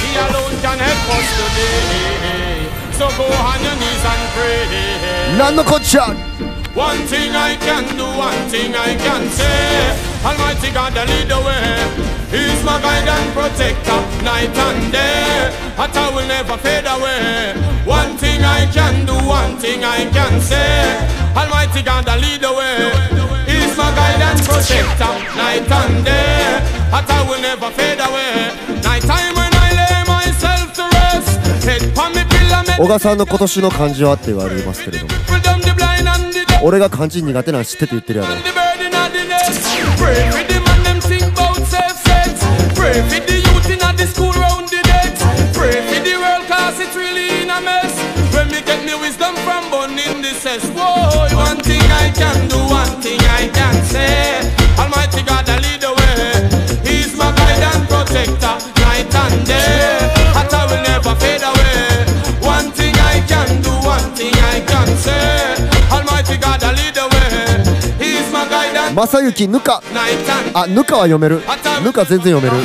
[0.00, 2.68] He alone can help us today.
[2.92, 5.38] So go on your knees and pray.
[5.38, 6.14] なんのこっちゃ
[6.74, 9.90] One thing I can do, one thing I can say
[10.24, 11.66] Almighty God, I lead the way
[12.30, 18.16] He's my guide and protector, night and day But I will never fade away One
[18.16, 20.94] thing I can do, one thing I can say
[21.34, 22.86] Almighty God, I lead the way
[23.50, 28.54] He's my guide and protector, night and day But I will never fade away
[28.86, 31.34] Night time when I lay myself to rest
[31.66, 35.12] Head on me pillow 小賀さんの今年の漢字はって言われますけれども
[36.62, 39.64] 俺が漢字苦手なん知ってて言ってるやろ The burden of the nest.
[39.96, 42.44] Pray for the man them think about safe sex.
[42.74, 45.22] Pray for the youth in the school round the decks.
[45.56, 47.92] Pray for the world cause it's really in a mess.
[48.34, 50.64] When me get me wisdom from burning the cess.
[50.76, 53.19] Whoa, one thing I can do, one thing
[69.06, 69.82] 正幸ぬか。
[69.94, 71.40] night and あぬかは読める。
[71.82, 72.64] ぬか全然読める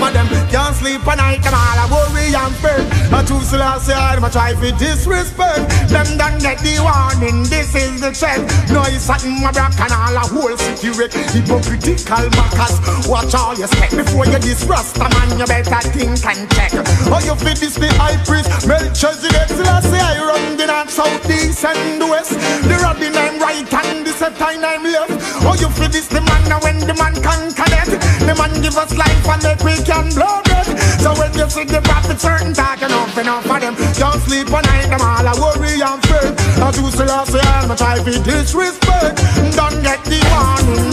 [26.25, 27.89] man, now when the man conquer it,
[28.25, 30.67] the man give us life and that we can blow it.
[31.01, 34.51] So when you see the prophet certain talking off and off of them, don't sleep
[34.51, 36.33] at night, them all I worry and fear.
[36.61, 39.17] I do still I say I'm a try to disrespect,
[39.55, 40.84] don't get the warning.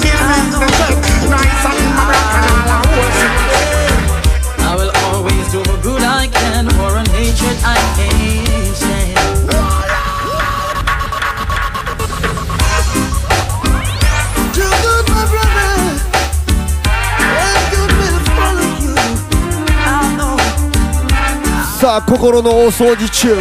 [21.92, 23.36] さあ心の大掃除中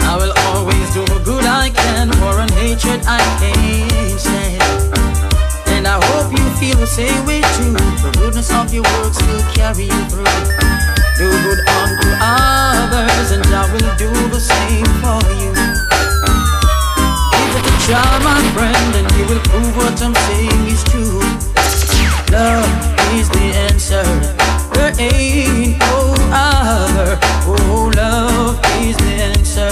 [0.00, 4.62] I will always do the good I can for an hatred I can't stand.
[5.68, 7.72] And I hope you feel the same way too.
[8.02, 10.26] The goodness of your works will carry you through.
[11.18, 15.52] Do good unto others, and I will do the same for you.
[17.34, 21.22] Give it a try, my friend, and you will prove what I'm saying is true.
[22.30, 22.66] Love
[23.14, 24.43] is the answer.
[24.75, 27.17] There ain't no other.
[27.47, 29.71] Oh, love is the answer.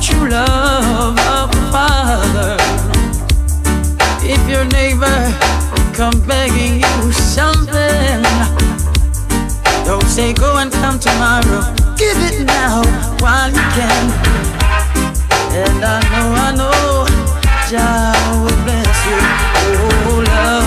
[0.00, 2.56] True love of the Father.
[4.22, 5.18] If your neighbor
[5.94, 8.22] come begging you something,
[9.84, 11.62] don't say go and come tomorrow.
[11.96, 12.82] Give it now
[13.20, 14.04] while you can.
[15.60, 17.06] And I know, I know,
[17.68, 19.20] Jah will bless you.
[19.78, 20.65] Oh, love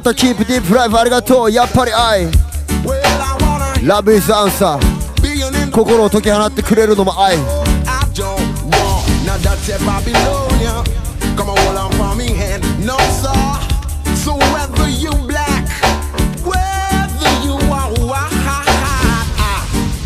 [0.00, 2.32] ータキープディープライフありがとうやっぱり愛 Well,
[3.04, 8.38] I wanna ラブイズアンサー be an 心を解き放ってくれるのも愛 don't
[8.70, 10.82] want now that's a Babylonia.
[11.36, 13.32] Come on, hold on for me and no sir.
[14.16, 15.68] So whether you black,
[16.42, 18.32] whether you are white,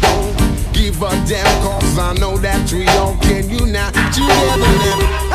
[0.03, 0.37] don't
[0.73, 5.26] give a damn cause I know that we all can unite together now.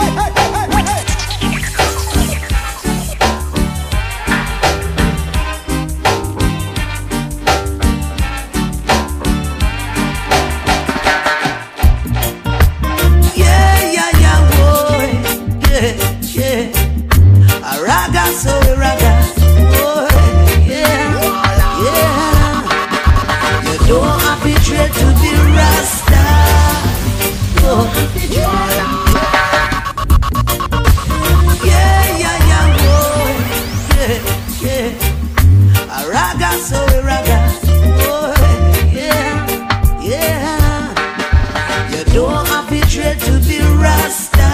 [42.22, 44.52] Don't have happy dread to be Rasta.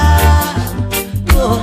[1.33, 1.61] No.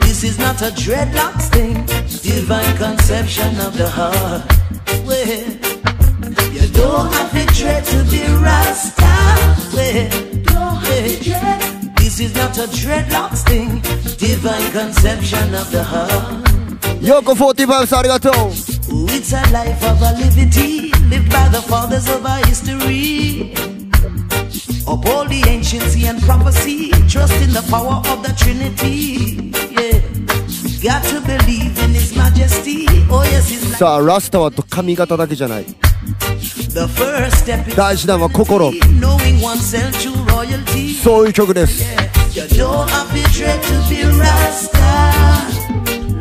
[0.00, 1.86] This is not a dreadlocks thing.
[2.22, 4.42] Divine conception of the heart.
[5.06, 5.28] Well,
[6.50, 9.12] you don't have to dread to be Rasta.
[9.76, 10.10] Well.
[12.00, 13.80] This is not a dreadlocks thing.
[14.18, 16.44] Divine conception of the heart.
[17.00, 18.34] Yoko 45, Vibes, arigato.
[18.92, 23.69] Ooh, it's a life of a liberty, lived by the fathers of our history.
[24.89, 29.51] Uphold the anciency and prophecy, trust in the power of the Trinity.
[29.71, 29.99] Yeah,
[30.81, 32.85] got to believe in His Majesty.
[33.09, 40.93] Oh yes, His さあラスタはと髪型だけじゃない the first step is 大事なのは心 knowing oneself true royalty.
[40.95, 41.83] そういう曲です
[42.33, 44.77] You don't have to dread to be Rasta.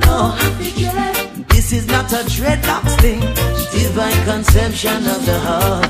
[0.00, 1.48] don't have to dread.
[1.48, 3.20] This is not a dreadlocks thing.
[3.72, 5.88] Divine conception of the heart.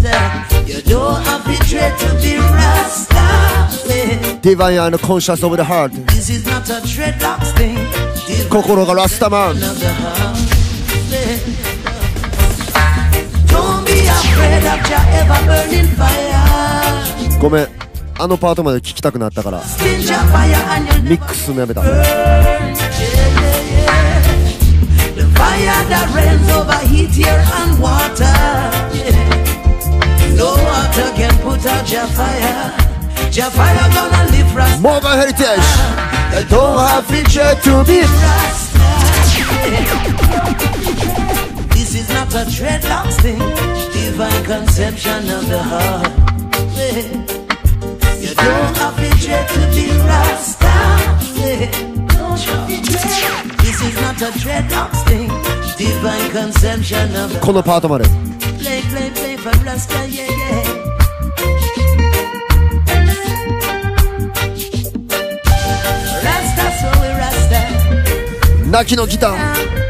[0.00, 0.64] Where Rasta?
[0.66, 3.14] You don't have to dread to be Rasta.
[3.88, 7.76] Where ディヴァインアンドコンシャスオブ the heart This is not a dreadlocks thing.
[8.26, 10.36] Divine 心がラスタマン of the heart.
[11.10, 11.38] Where
[13.48, 17.40] Don't be afraid of your ever burning fire.
[17.40, 17.68] ごめん
[18.20, 21.88] あのパートまで聞きたくなったから Spin your fire and you'll ミックスするのやめた burn.
[21.88, 22.04] Yeah,
[22.98, 23.34] yeah,
[23.74, 23.98] yeah.
[25.16, 28.24] The fire that rains over heat, air, and water.
[28.94, 29.37] Yeah.
[30.38, 32.72] No water can put out your fire.
[33.32, 34.80] Your fire gonna live right.
[34.80, 35.68] Mother Heritage.
[36.32, 38.88] They don't have feature to be Rasta.
[41.74, 43.38] This is not a dreadlocks thing.
[43.92, 46.12] Divine conception of the heart.
[48.22, 50.74] You don't have feature to be Rasta.
[53.62, 55.28] This is not a dreadlocks thing.
[55.76, 57.42] Divine conception of the heart.
[58.62, 59.27] Play, play, play.
[68.70, 69.87] 泣きのギター。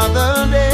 [0.00, 0.69] Father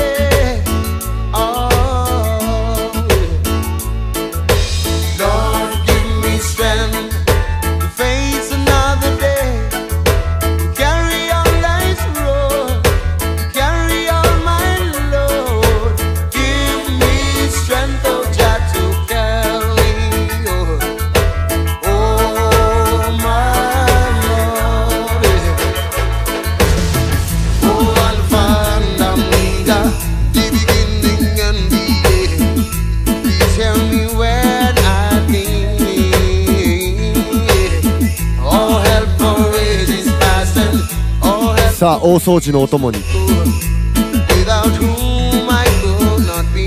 [42.06, 43.00] 大掃除のお供に。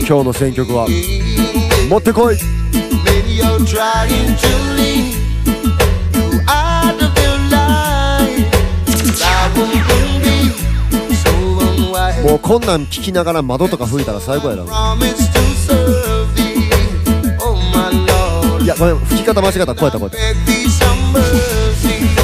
[0.05, 0.85] 今日の選曲は
[1.89, 2.37] 持ってこい。
[12.21, 14.63] もうこんなん聞きながら窓とか吹いたら最高やな。
[18.61, 19.67] いやごめ吹き方間違った。
[19.67, 20.33] こうやったこうやっ
[22.13, 22.18] た。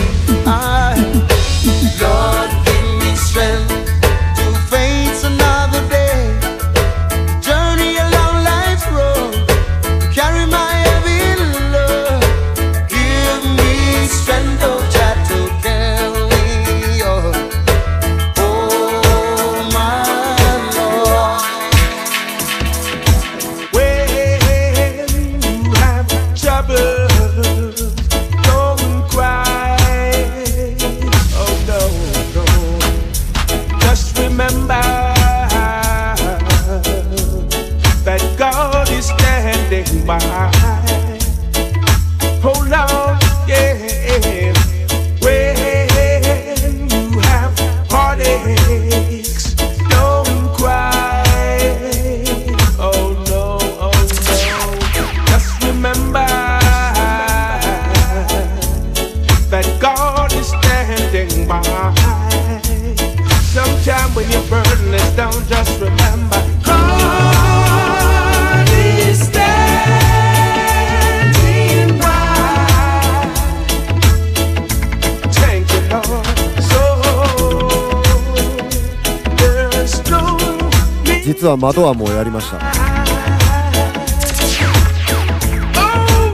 [81.45, 82.57] 実は窓はもうやりました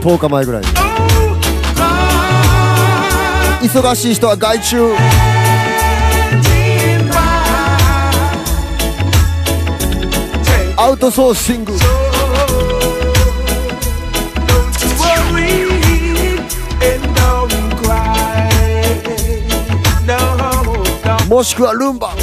[0.00, 0.68] 10日前ぐらいに
[3.68, 4.94] 忙しい人は外注
[10.78, 11.74] アウトソーシング
[16.82, 17.50] and don't
[17.84, 18.48] cry.
[20.06, 21.26] No, no.
[21.28, 22.14] もしくはルンバ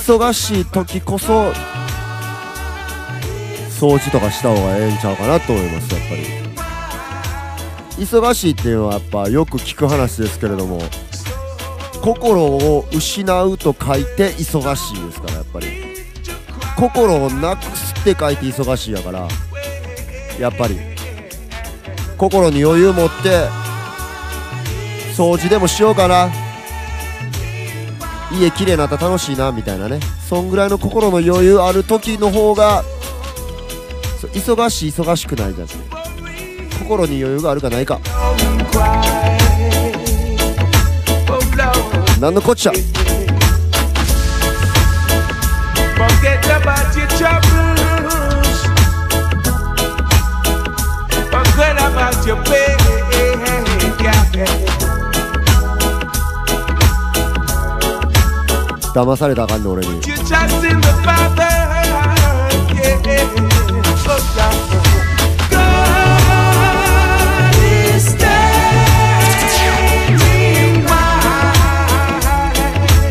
[0.00, 1.50] 忙しい時こそ
[3.68, 6.22] 掃除とかした方がええんちゃうかなと思いますやっぱり。
[8.02, 10.80] 忙しいっていうのはやっぱよく聞く話ですけれども
[12.00, 15.66] 心を失うと書いて忙しいですからやっぱり。
[16.76, 19.28] 心をなくすって書いて忙しいやから
[20.38, 20.78] やっぱり。
[22.16, 23.48] 心に余裕持って
[25.14, 26.39] 掃除でもしようかな。
[28.32, 30.00] 家綺麗になった楽しいなみたいなね。
[30.28, 32.84] そんぐらいの心の余裕ある時の方が
[34.32, 35.68] 忙しい忙しくないじゃん。
[36.78, 38.00] 心に余裕があるかないか。
[42.20, 42.72] なんのこっちゃ。
[58.94, 60.00] 騙されたあかんね俺に。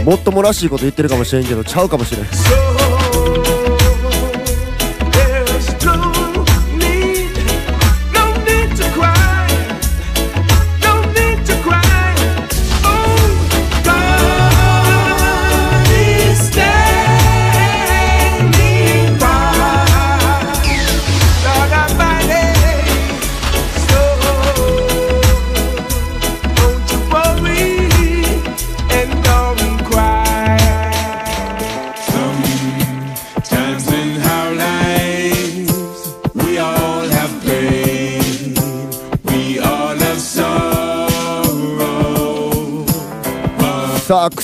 [0.05, 2.68] もっともらしいこと言ってるかもしれんけどちゃうかもしれん。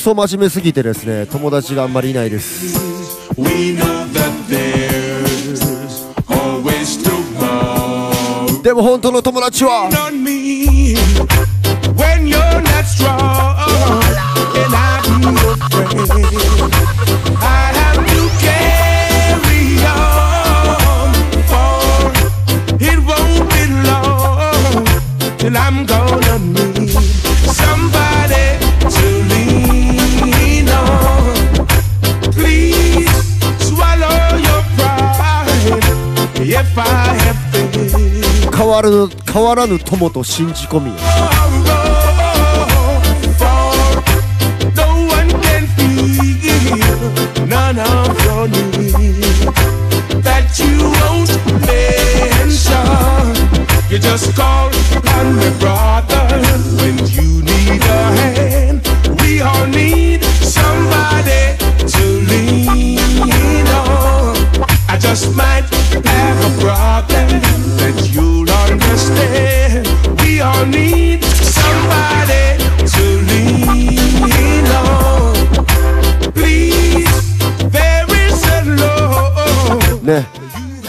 [0.05, 2.77] ソ真面目すぎてですね友達があんまりいないです
[3.39, 8.61] We know that there's always tomorrow.
[8.61, 10.93] でも本当の友達は on me
[11.97, 13.17] when you're not strong
[14.63, 14.94] and I'm
[38.55, 40.91] 変わる変わらぬ友と信じ込み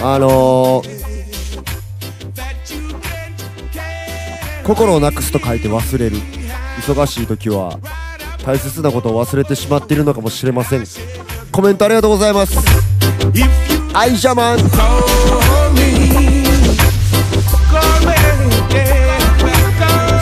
[0.09, 1.07] あのー
[4.63, 6.17] 心をなくすと書いて忘れる。
[6.81, 7.79] 忙しい時は
[8.45, 10.85] 大切なことを忘れてしまっているのかもしれません。
[11.51, 12.57] コメントありがとうございます。
[13.95, 14.59] アイジャマン。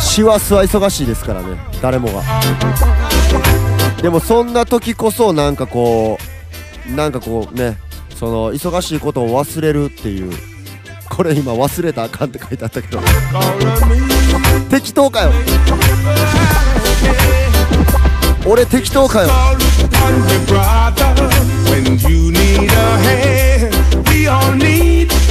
[0.01, 1.59] 師走は忙しいですからね。
[1.83, 2.23] 誰もが。
[4.01, 6.19] でもそんな時こそなんかこ
[6.91, 7.79] うなんかこうね
[8.19, 10.33] その忙しいことを忘れるっていう。
[11.11, 13.01] これ今忘れたらあかんって書いてあったけど。
[14.71, 15.33] 適当かよ。
[18.47, 19.29] 俺適当かよ。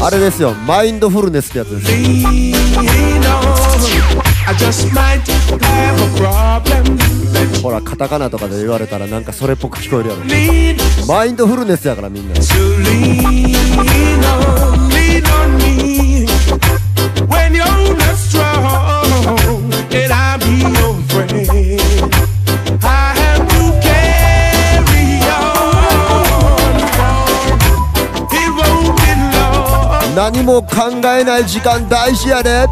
[0.01, 0.53] あれですよ。
[0.67, 1.91] マインドフルネスってやつです
[7.61, 10.21] ほらカタカナとかで言われたらなんかそれっぽく聞こえるやろ。
[11.07, 12.35] マインドフルネスやからみんな。
[30.15, 32.67] 何も考えない時間大事やで、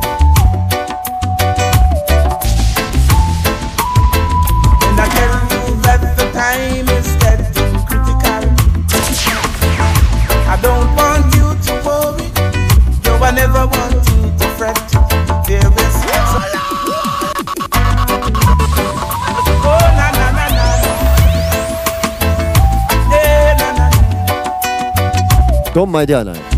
[25.82, 26.51] ょんまいではない。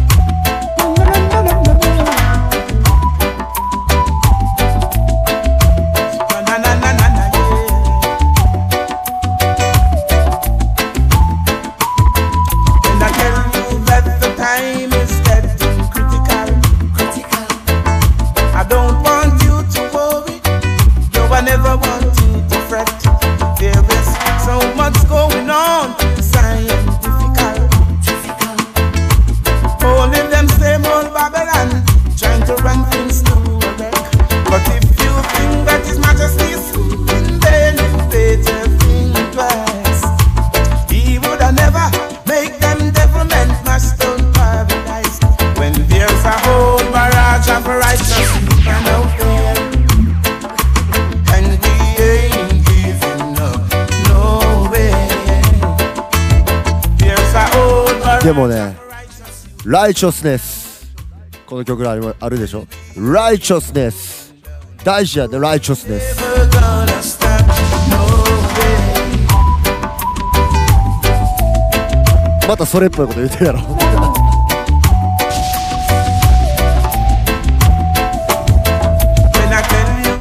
[59.94, 60.92] イチョスネス
[61.46, 62.66] この曲があるでしょ？
[62.98, 64.34] ライチョスネス
[64.84, 66.20] 大事やでライチョスネス
[72.48, 73.60] またそれっぽいこと言ってるやろ。
[73.60, 73.64] っ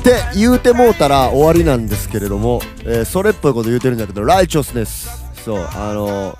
[0.05, 5.09] て言うてもうたら終わりなんですけれども、えーそれっぽいこと言うてるんだけどライチョスネス
[5.43, 6.37] そうあの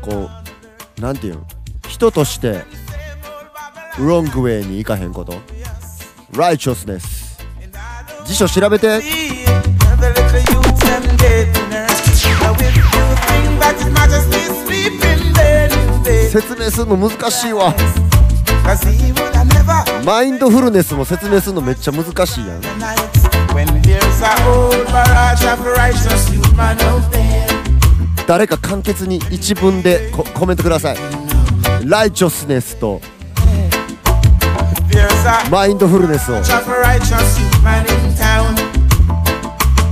[0.00, 0.43] こう
[1.04, 1.38] なんていう
[1.86, 2.64] 人として
[3.98, 5.34] ロングウェイに行かへんこと？
[6.34, 7.38] ライチョスネス
[8.24, 9.02] 辞書調べて。
[16.30, 17.74] 説明するの難しいわ。
[20.06, 22.62] マインドフルネスも説明するのめっちゃ難しいやん。
[28.26, 30.96] 誰か簡潔に一文でコ,コメントください。
[31.84, 33.00] ライチョスネスと
[35.50, 36.36] マインドフルネスを。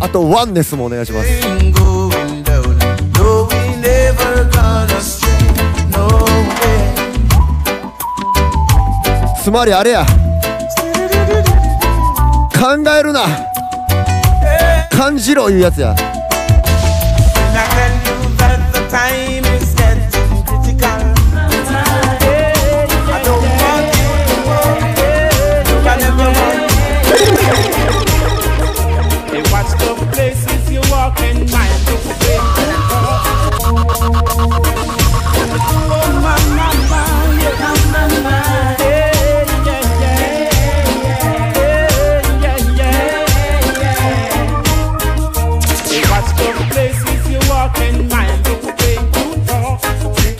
[0.00, 1.28] あとワンネスもお願いします。
[9.44, 10.06] つまりあれや。
[12.54, 13.22] 考えるな。
[14.90, 15.94] 感じろいうやつや。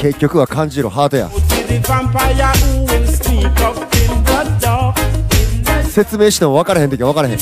[0.02, 1.30] 結局は感じるハートや
[5.84, 7.38] 説明しても分からへん時は分からへん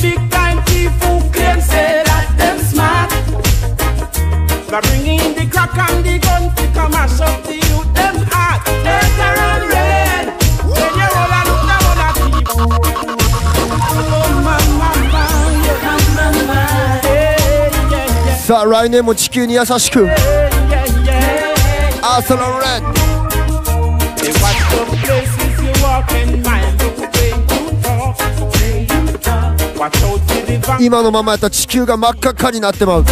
[18.37, 20.07] さあ来年も地球に優しく。
[22.01, 22.17] Yeah, yeah.
[22.17, 23.11] アーソロレッ
[24.21, 27.37] Hey, watch the places you walk and mind the way you
[27.83, 28.17] talk.
[28.55, 29.79] Way you talk.
[29.79, 30.79] Watch out for the vampire.
[30.85, 33.05] 今のままやったら地球が真っ赤っかになってまう.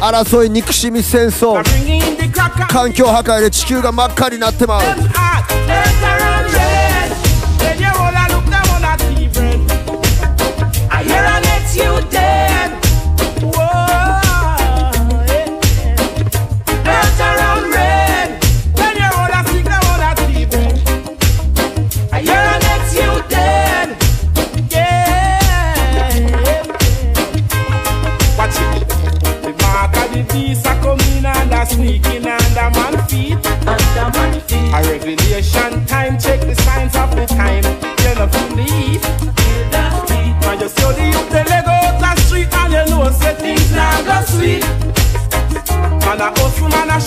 [0.00, 1.62] 争い憎しみ戦争
[2.68, 4.82] 環境破壊で地球が真っ赤になってまう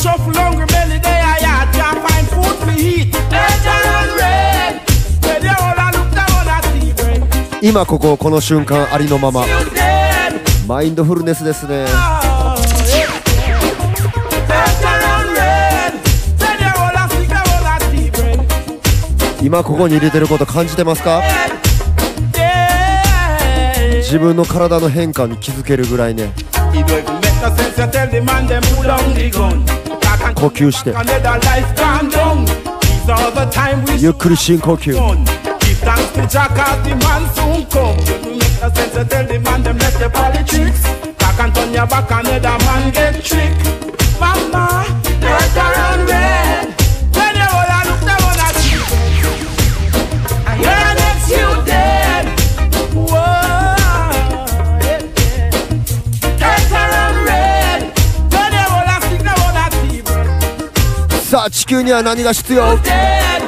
[0.08, 3.08] shuffle, hungry belly they a yard can't find food to eat.
[3.34, 4.74] Later and red.
[5.24, 7.20] Where they all a look down on a tea bread.
[7.62, 9.46] 今こここの瞬間ありのまま.
[10.68, 11.86] マインドフルネスですね
[19.42, 21.22] 今ここに入れてること感じてますか
[24.00, 26.34] 自分の体の変化に気づけるぐらいね
[30.40, 32.46] 呼吸して another life gone down.
[32.46, 34.94] These are the time we ゆっくり深呼吸
[61.47, 63.43] あ地球には何が必要 Dead.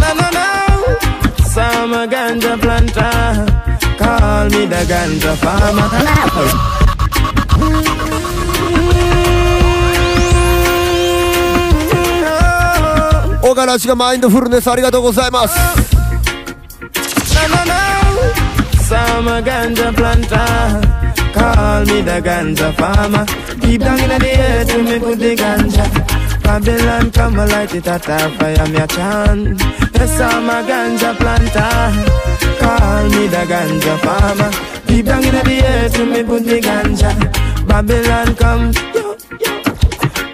[0.00, 0.46] No, no, no.
[1.54, 3.46] Summer ganja planter.
[3.98, 6.81] Call me the ganja farmer.
[13.52, 15.54] 小柄氏がマインドフルネスありがとうございます
[17.38, 17.78] No, no, no.
[18.88, 20.80] Summer ganja planter.
[21.32, 23.24] Call me the ganja farmer.
[23.60, 25.84] Keep down in the air to me put the ganja.
[26.42, 29.60] Babylon come and light it at a fire, me a chant.
[29.94, 31.92] Yes, I'm a ganja planter.
[32.58, 34.50] Call me the ganja farmer.
[34.86, 37.10] Keep down in the air to me put the ganja.
[37.66, 38.91] Babylon come, yo, yo.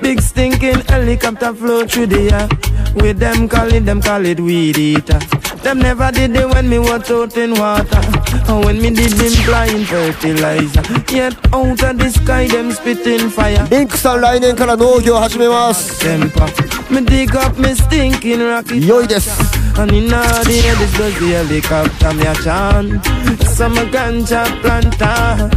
[0.09, 2.49] Big stinking helicopter flow through the air.
[2.95, 5.19] With them call it, them call it weed eater.
[5.63, 8.01] Them never did it when me was out in water.
[8.49, 10.83] And when me did them blind fertilizer.
[11.11, 13.67] Yet out of the sky, them spitting fire.
[13.71, 16.47] リンクさん来年から農業始めます Temper.
[16.93, 18.87] Me dig up me stinking rocket.
[18.87, 23.06] 良いです And in all the this does the helicopter, me a chant.
[23.48, 25.48] Some ganja planter.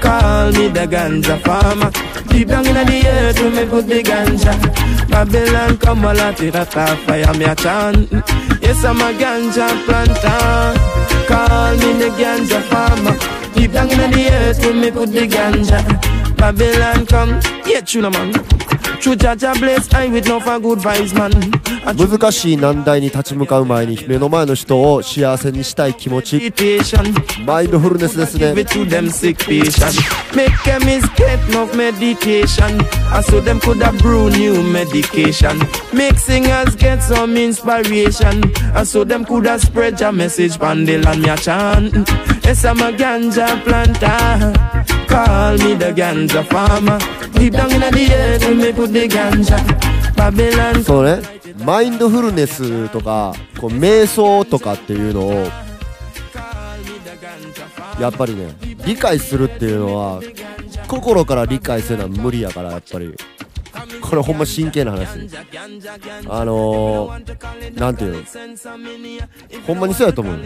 [0.00, 1.90] Call me the ganja farmer.
[2.28, 4.56] Deep down in the air to me put the ganja.
[5.10, 8.10] Babylon come a lot at a fire, me a chant.
[8.62, 10.80] Yes, I'm a ganja planter.
[11.28, 13.12] Call me the ganja farmer.
[13.52, 15.84] Deep down in the air to me put the ganja.
[16.38, 17.82] Babylon come, yeah.
[17.82, 18.32] True man.
[21.94, 26.38] 難しい難題に立ち向かう前に目の前の人を幸せにしたい気持ち.
[27.44, 28.52] マインドフルネスですね
[42.46, 44.52] Yes, I'm a ganja planter.
[45.08, 46.98] Call me the ganja farmer.
[47.32, 49.58] Deep down in the air, to me put the ganja.
[50.16, 51.22] Babylon そうね
[51.64, 55.32] マインドフルネスとかこう瞑想とかっていうのを
[58.00, 58.54] やっぱりね
[58.86, 60.22] 理解するっていうのは
[60.88, 63.14] 心から理解せな無理やからやっぱり
[64.00, 65.06] これほんま真剣な話。
[66.28, 68.22] あのー、ていうの？
[69.66, 70.40] ほんまにそうやと思う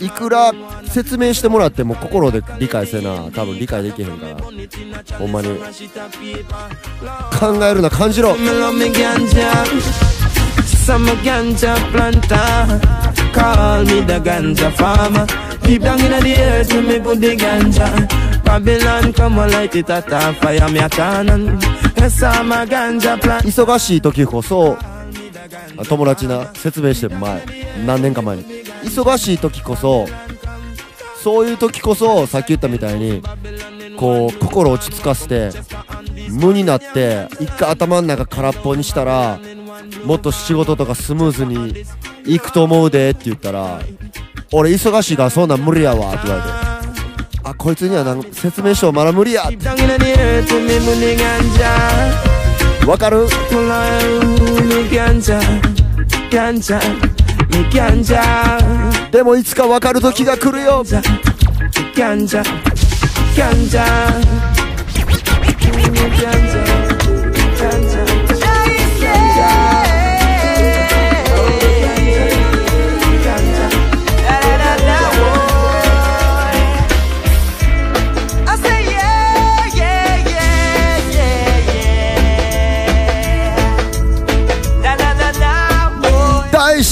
[0.00, 0.52] いくら
[0.86, 4.36] 説明してもらっても心で理解せな多分理解できへんから。
[5.18, 5.48] ほんまに。
[7.38, 8.36] 考えるな感じろ。
[10.82, 11.62] Me love me ganja.
[11.62, 12.80] Some ganja planter.
[13.32, 15.26] Call me the ganja farmer.
[15.62, 18.44] Deep down in the earth, me put the ganja.
[18.44, 21.58] Babylon come and light it at a fire, me a cannon.
[21.96, 23.48] Yes, I'm a ganja planter.
[23.48, 24.76] 忙しい時こそ
[25.88, 27.44] 友達な説明して前
[27.86, 28.44] 何年か前に
[28.84, 30.06] 忙しい時こそ
[31.22, 33.22] そういう時こそさっき言ったみたいに
[33.96, 35.50] こう心落ち着かせて
[36.30, 39.38] 無になって一回頭の中空っぽにしたら
[40.04, 41.84] もっと仕事とかスムーズに
[42.24, 43.80] 行くと思うでって言ったら
[44.52, 46.48] 俺忙しいからそんなん無理やわって言われて
[47.44, 49.44] あこいつには説明書まだ無理や。
[52.86, 53.28] わかる？
[59.10, 60.84] でもいつかわかる時が来るよ。
[60.84, 62.42] キンジャ
[63.34, 63.82] キンジャ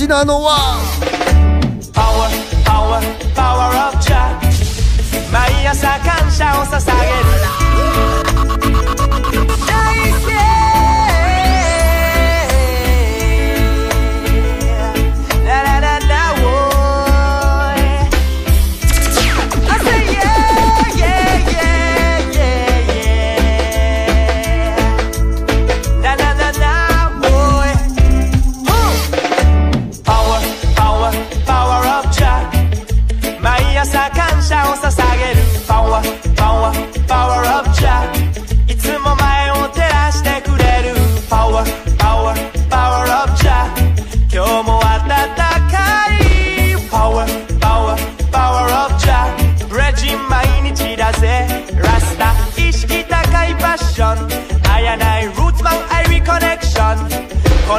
[0.09, 0.81] なのは
[1.93, 2.27] Power,
[2.65, 2.99] power,
[3.36, 4.36] power of Jah.
[5.31, 7.03] 毎朝感謝を捧げ
[7.38, 7.38] る。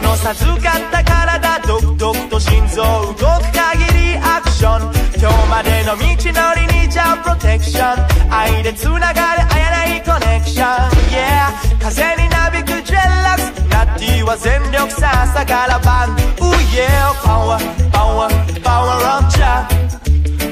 [0.01, 4.91] この授かった体独々と心臓動く限りアクション。
[5.21, 9.21] 今日までの道のりにじゃプロテクション愛でつながる
[9.53, 10.89] あやないコネクション。
[11.13, 17.59] Yeah 風になびくジェラックスナッティは全力さ朝から晩 Ooh yeah Power
[17.91, 18.27] Power
[18.63, 19.69] Power of Jah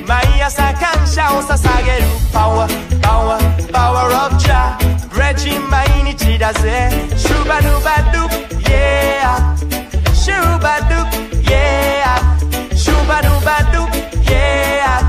[0.06, 2.04] 毎朝感謝を捧げる。
[2.32, 2.68] Power
[3.02, 3.40] Power
[3.72, 4.78] Power of Jah
[5.12, 6.92] ブレッジン毎日だぜ。
[7.18, 8.59] シュバヌバドゥ。
[8.70, 10.14] Yeah.
[10.14, 12.76] シュバドゥ Yeah.
[12.76, 13.90] シュバヌバドゥ
[14.30, 15.02] Yeah.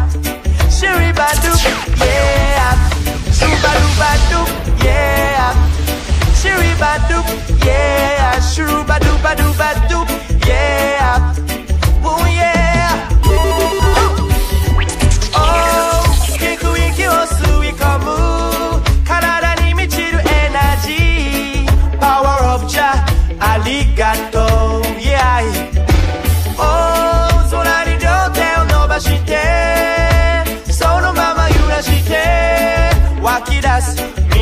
[0.71, 1.53] シュリバドゥ
[2.01, 2.75] Yeah.
[3.33, 5.53] シュバヌバドゥ Yeah.
[6.35, 7.23] シュリバドゥ
[7.67, 8.41] Yeah.
[8.41, 9.11] シュバド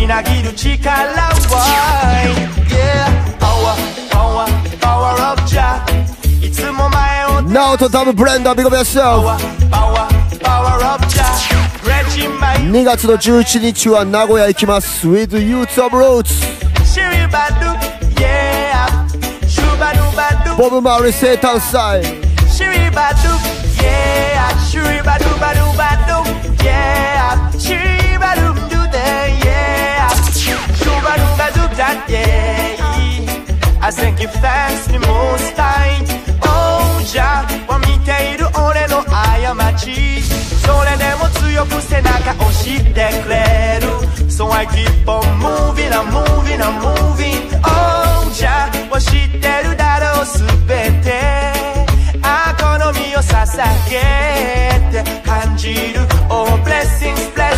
[0.09, 1.35] みなぎる力は
[2.71, 3.77] Yeah Power
[4.09, 4.49] Power
[4.81, 5.85] Power of Jah.
[6.43, 10.09] いつも前をナオトダブブレンダービゴベッショ Power
[10.41, 15.07] Power of イ2月の11日は名古屋行きます。
[15.07, 16.29] With Youth of Roots
[16.87, 18.89] シュリバドゥ Yeah.
[19.47, 22.19] シュバドゥバドゥボブ・マーリー
[31.89, 33.81] that, yeah.
[33.81, 36.05] I thank you thanks the most high.
[36.43, 40.21] Oh, じゃは見ている俺の過ち。
[40.23, 43.89] それでも強く背中押してくれる。
[44.29, 47.49] So I keep on moving, I'm moving, I'm moving.
[47.65, 51.49] Oh, じゃは知ってるだろうすべて。
[52.23, 53.97] あこの身を捧げ
[54.93, 57.58] て感じる Oh blessings, blessings, blessings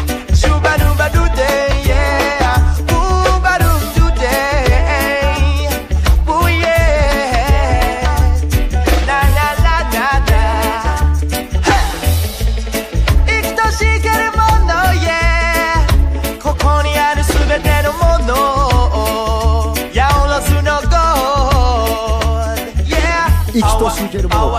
[24.11, 24.57] きとし生けるもの。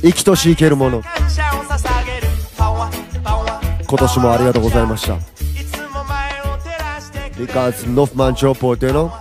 [0.00, 1.02] 生きとし生けるもの。
[3.86, 5.16] 今年もありがとうございました。
[5.16, 5.18] い
[5.64, 9.12] つも前を照らしてくれる Because Northman c h o p o っていうの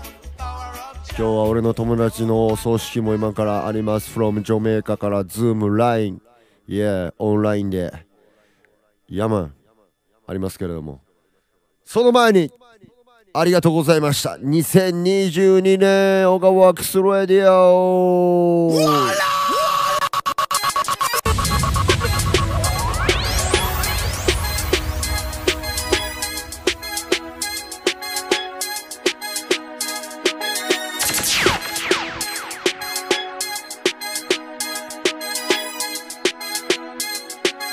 [1.09, 4.17] 今日は俺の友達の葬式も今からあります。
[4.17, 6.21] From ジョメイカから Zoom、LINE、
[6.67, 7.91] Yeah、オンラインで。
[9.09, 9.51] 山
[10.25, 11.01] ありますけれども。
[11.83, 12.51] その前に
[13.35, 14.35] ありがとうございました。
[14.35, 18.71] 2022年オガワークスレディオ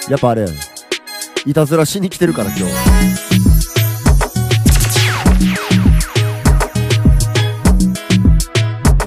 [0.08, 0.46] やっぱあれ
[1.44, 3.59] いたずらしに来てるから今日。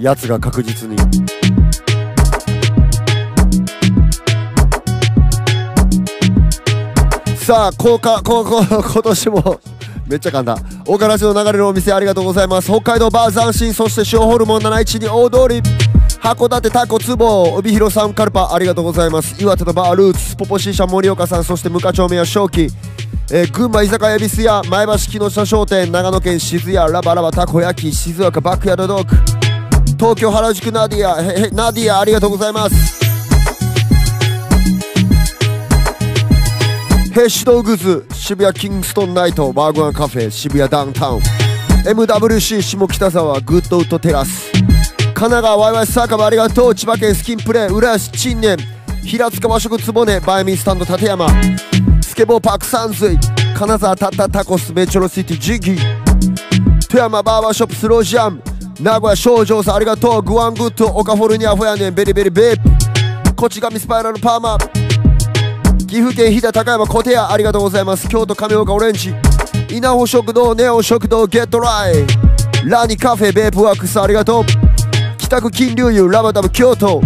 [0.03, 0.97] やつが確実に。
[7.37, 9.59] さあ こうかこうこう今年も
[10.07, 12.69] めっちゃ簡単岡ラジの流れるお店ありがとうございます。
[12.69, 15.61] 北海道バー斬新そして塩ホルモン71に大通り。
[16.21, 19.35] 函館タコツボ帯広さんカルパありがとうございます。
[19.41, 22.67] 岩手のバールーツポポシーシャ森岡さんそして無課長名は正気。
[23.31, 29.42] えー群馬居酒屋恵比寿屋前橋木下商店長野県静谷ラバラバたこ焼き静岡バックヤードドッグ
[30.03, 32.75] 東京原宿ナディアへへナディアありがとうございます。
[37.13, 41.21] ヘッシュドーグズ渋谷キングストンナイトワーグワンカフェ渋谷ダウンタウン。
[41.85, 44.51] MWC 下北沢グッドウッドテラス。
[44.51, 46.75] 神奈川ワイワイサーカブありがとう。
[46.75, 48.57] 千葉県スキンプレー浦安陳年。
[49.05, 51.29] 平塚和食つぼねバイミスタンド立山。
[52.01, 53.17] スケボーパーク山水。
[53.57, 55.77] 金沢タッタタコスメチョロシティジギ
[56.89, 58.43] 富山バーバーショップスロージャム。
[58.83, 60.21] 名古屋少女さんありがとう。
[60.21, 61.95] グワングッドオカフォルニアフォヤネン。
[61.95, 63.33] ベリベリベープ。
[63.33, 64.57] こちがみスパイラルパーマ
[65.87, 68.09] 岐阜県飛騨高山小手屋ありがとうございます。
[68.09, 69.15] 京都亀岡オレンジ。
[69.69, 72.05] 稲穂食堂ネオン食堂ゲットライ。
[72.65, 74.43] ラニカフェベープワークスありがとう。
[75.17, 77.01] 北区金龍湯ラバダブ京都。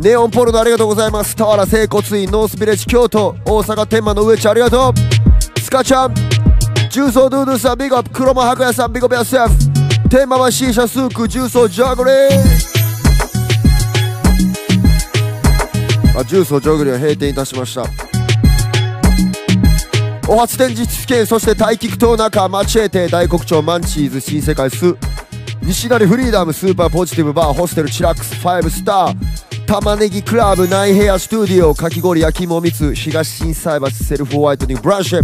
[0.00, 1.34] ネオンポルノありがとうございます。
[1.34, 3.34] 俵整骨院ノースビレッジ京都。
[3.46, 4.92] 大阪天満の上地ありがと
[5.56, 5.60] う。
[5.60, 6.14] スカちゃん。
[6.90, 8.10] 重曹ドゥードゥさんビッグアップ。
[8.10, 9.67] 黒間白夜さんビッグアップヤセフ。
[10.10, 12.14] 天満はシーシャスーク重曹ジャグリー。
[16.18, 17.84] あ重曹ジャグリーは閉店いたしました。
[20.26, 24.96] お初展実券そして大菊島中マチエテ大黒町マンチーズ新世界ス
[25.62, 29.66] 西成フリーダムスーパーポジティブバーホステルチラックス5スター。
[29.66, 35.22] 玉ねぎクラブナイヘアスタジオかき氷焼き芋蜜東心斎橋セルフホワイトニングブランシェ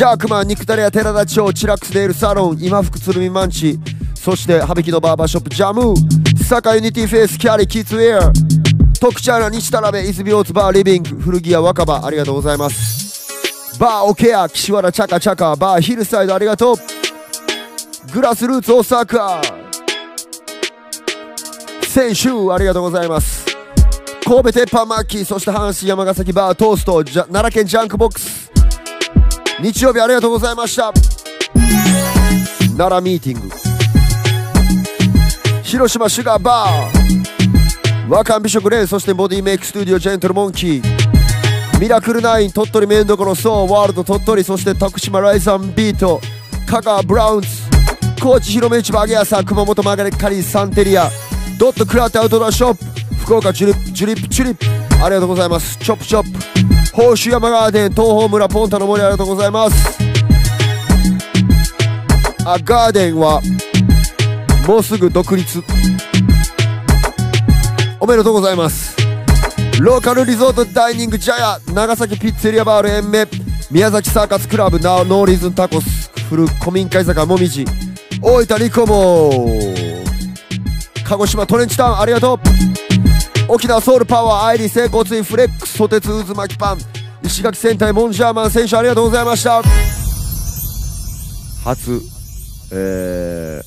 [0.00, 3.78] ジャークマン肉タレや寺田町チラックスネイルサロン今福鶴見マンチ。
[4.14, 5.92] そして羽引のバーバーショップジャム。
[5.92, 8.32] ー坂ユニティフェイスキャリーキッズウェア。
[8.98, 13.78] 徳茶屋西田辺泉大津バーリビング古着屋若葉ありがとうございます。
[13.78, 16.76] バーオケア岸和田チャカチャカバーヒルサイドありがとう。
[18.14, 19.42] グラスルーツ大阪。
[21.86, 23.44] 選手ありがとうございます。
[24.24, 28.49] 神戸鉄板マッキーそして阪神山ヶ崎バートースト奈良県ジャンクボックス。
[29.62, 30.92] 日曜日ありがとうございました。
[32.76, 33.54] 奈良ミーティング。
[35.62, 38.08] 広島シュガーバー。
[38.08, 40.82] ワカン美食レーンそしてボディメイクスタジオジェントルモンキー。
[41.78, 46.20] ミラクルナイン鳥取メンどころソーワールド鳥取そして徳島ライザンビート。
[46.66, 47.48] 香川ブラウンズ。
[48.22, 51.10] 高知広め市場揚げ屋さん熊本マガレッカリーサンテリア。
[51.58, 52.84] ドットクラウトアウトドアショップ。
[53.16, 54.79] 福岡ジュリップジュリップチュリップ。
[55.02, 55.78] ありがとうございます。
[55.78, 56.38] チョップチョップ。
[56.92, 59.98] 宝珠山ガーデン東方村ポンタの森ありがとうございます。
[62.44, 63.40] あガーデンは
[64.68, 65.62] もうすぐ独立。
[67.98, 68.94] おめでとうございます。
[69.80, 73.26] ローカルリゾートダイニングジャヤ長崎ピッツェリアバール延命。
[73.70, 76.10] 宮崎サーカスクラブナノーリズンタコス。
[76.28, 77.64] 古古民家居酒屋もみじ。
[78.20, 79.30] 大分リコモ
[81.04, 82.89] 鹿児島トレンチタウンありがとう。
[83.52, 86.78] 沖縄ソウルパワーアイリ整骨院フレックスソテツ渦巻きパン。
[87.24, 89.60] 石垣戦隊モンジャーマン選手ありがとうございました。
[91.64, 92.00] 初
[92.72, 93.60] え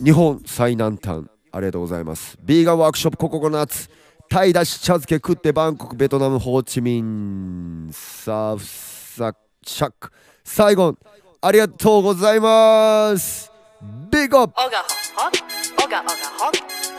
[0.00, 2.38] ー、日本最南端ありがとうございます。
[2.40, 3.90] ビーガンワークショップココナッツ
[4.30, 9.34] タイだし茶漬け食ってバンコクベトナムホーチミンサーフサ
[9.66, 10.10] シャック。
[10.42, 10.96] 最後
[11.42, 13.52] ありがとうございます。
[14.10, 14.54] ビッグアップ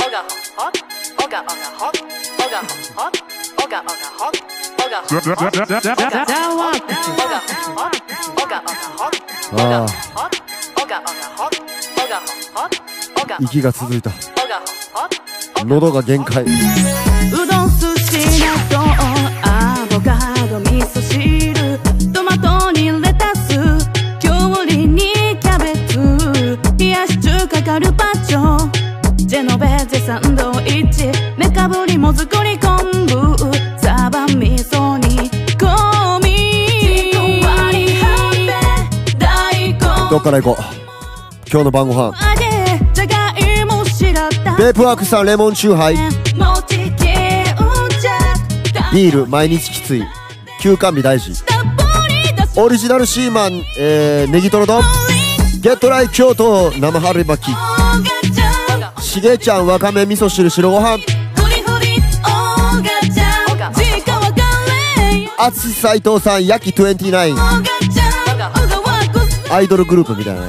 [0.09, 0.25] Oga
[0.57, 0.73] hot,
[1.23, 1.93] oga oga hot,
[2.41, 2.59] oga
[2.97, 3.13] hot,
[3.61, 4.33] oga oga hot,
[4.81, 6.81] oga hot, oga oga hot,
[7.21, 7.37] oga
[7.77, 7.93] hot,
[8.41, 9.13] oga hot, oga hot,
[9.51, 10.33] あ hot,
[10.81, 11.53] oga oga hot,
[11.95, 12.17] oga
[12.55, 12.73] hot,
[13.29, 14.15] あ息が続いた oga
[14.95, 15.13] hot.
[15.63, 18.89] 喉が限界うどん寿司納豆
[19.43, 20.17] アボカ
[20.47, 21.58] ド味噌汁ト
[30.09, 33.37] サンドイッチメカブリもずくり昆布
[33.79, 36.33] サバ味噌煮込み。
[40.09, 40.63] どっから行こう？
[41.47, 42.05] 今日の晩ご飯。
[42.07, 42.49] 揚げ
[42.91, 44.57] じゃがいも白玉。
[44.57, 45.95] ベープワークさんレモンチューハイ。
[48.91, 50.03] ビール毎日きつい。
[50.59, 51.33] 休館日大事。
[52.57, 54.81] オリジナルシーマン、えー、ネギトロ丼。
[55.61, 57.55] ゲットライ京都生春巻き
[59.09, 60.99] しげちゃんわかめ味噌汁白ご飯。
[65.39, 67.33] あつし斎藤さん焼き29
[69.51, 70.43] アイドルグループみたいな。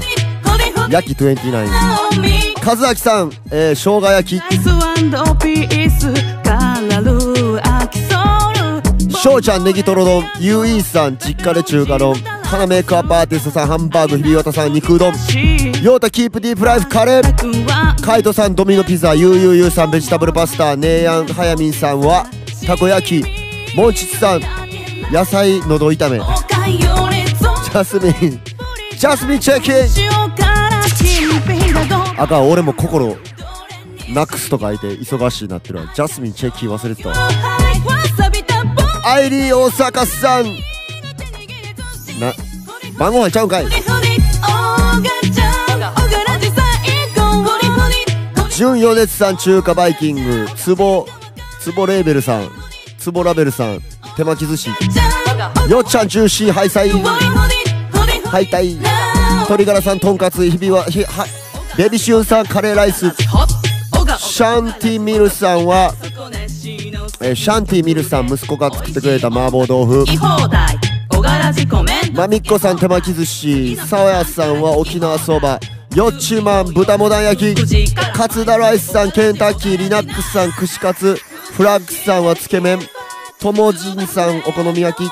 [0.90, 4.42] 焼き29和明さん、えー、生姜焼き。
[4.42, 4.64] アイス
[5.42, 6.12] ピース
[6.44, 10.22] カラルアキソール翔ちゃんネギトロ丼。
[10.38, 12.14] ゆうさん実家で中華丼。
[12.44, 15.14] 花メイクアップアーティストさんハンバーグひびわたさん肉うどん
[15.82, 18.02] ヨータキープディープライフカレー。
[18.02, 22.26] カイトさんドミノピザゆうゆうゆうさんベジタブルパスタネイヤンはやみんさんは
[22.66, 24.42] たこ焼きモンチッチさん
[25.10, 26.18] 野菜のど炒め。
[26.18, 28.40] ジャスミン。
[28.98, 29.72] ジャスミンチェッキ
[32.20, 33.16] あかん俺も心
[34.12, 35.90] なくすと書いて忙しいなってるわ。
[35.94, 37.10] ジャスミンチェッキン忘れてた
[39.10, 40.44] アイリー大阪さん。
[42.20, 42.34] な
[42.98, 43.64] 番号入っちゃうんかい？
[48.60, 51.06] 純余熱さん中華バイキングつぼ
[51.60, 52.50] つぼレーベルさん
[52.98, 53.80] つぼラベルさん
[54.18, 54.68] 手巻き寿司
[55.70, 61.24] よっちゃんジューシーハイサイハイタイ鶏ガラさんとんかつひびはひは
[61.78, 65.94] ベビシュンさんカレーライスシャンティミルさんは
[67.22, 70.04] えシャンティミルさん息子が作ってくれた麻婆豆腐
[72.12, 75.58] まみっこさん手巻き寿司さわやさんは沖縄そば
[75.94, 77.94] よっちまん豚モダン焼き。
[78.12, 81.16] カツダライスさんケンタッキーリナックスさん串カツ。
[81.52, 82.78] フラッグスさんはつけ麺。
[83.40, 85.10] ともじんさんお好み焼き。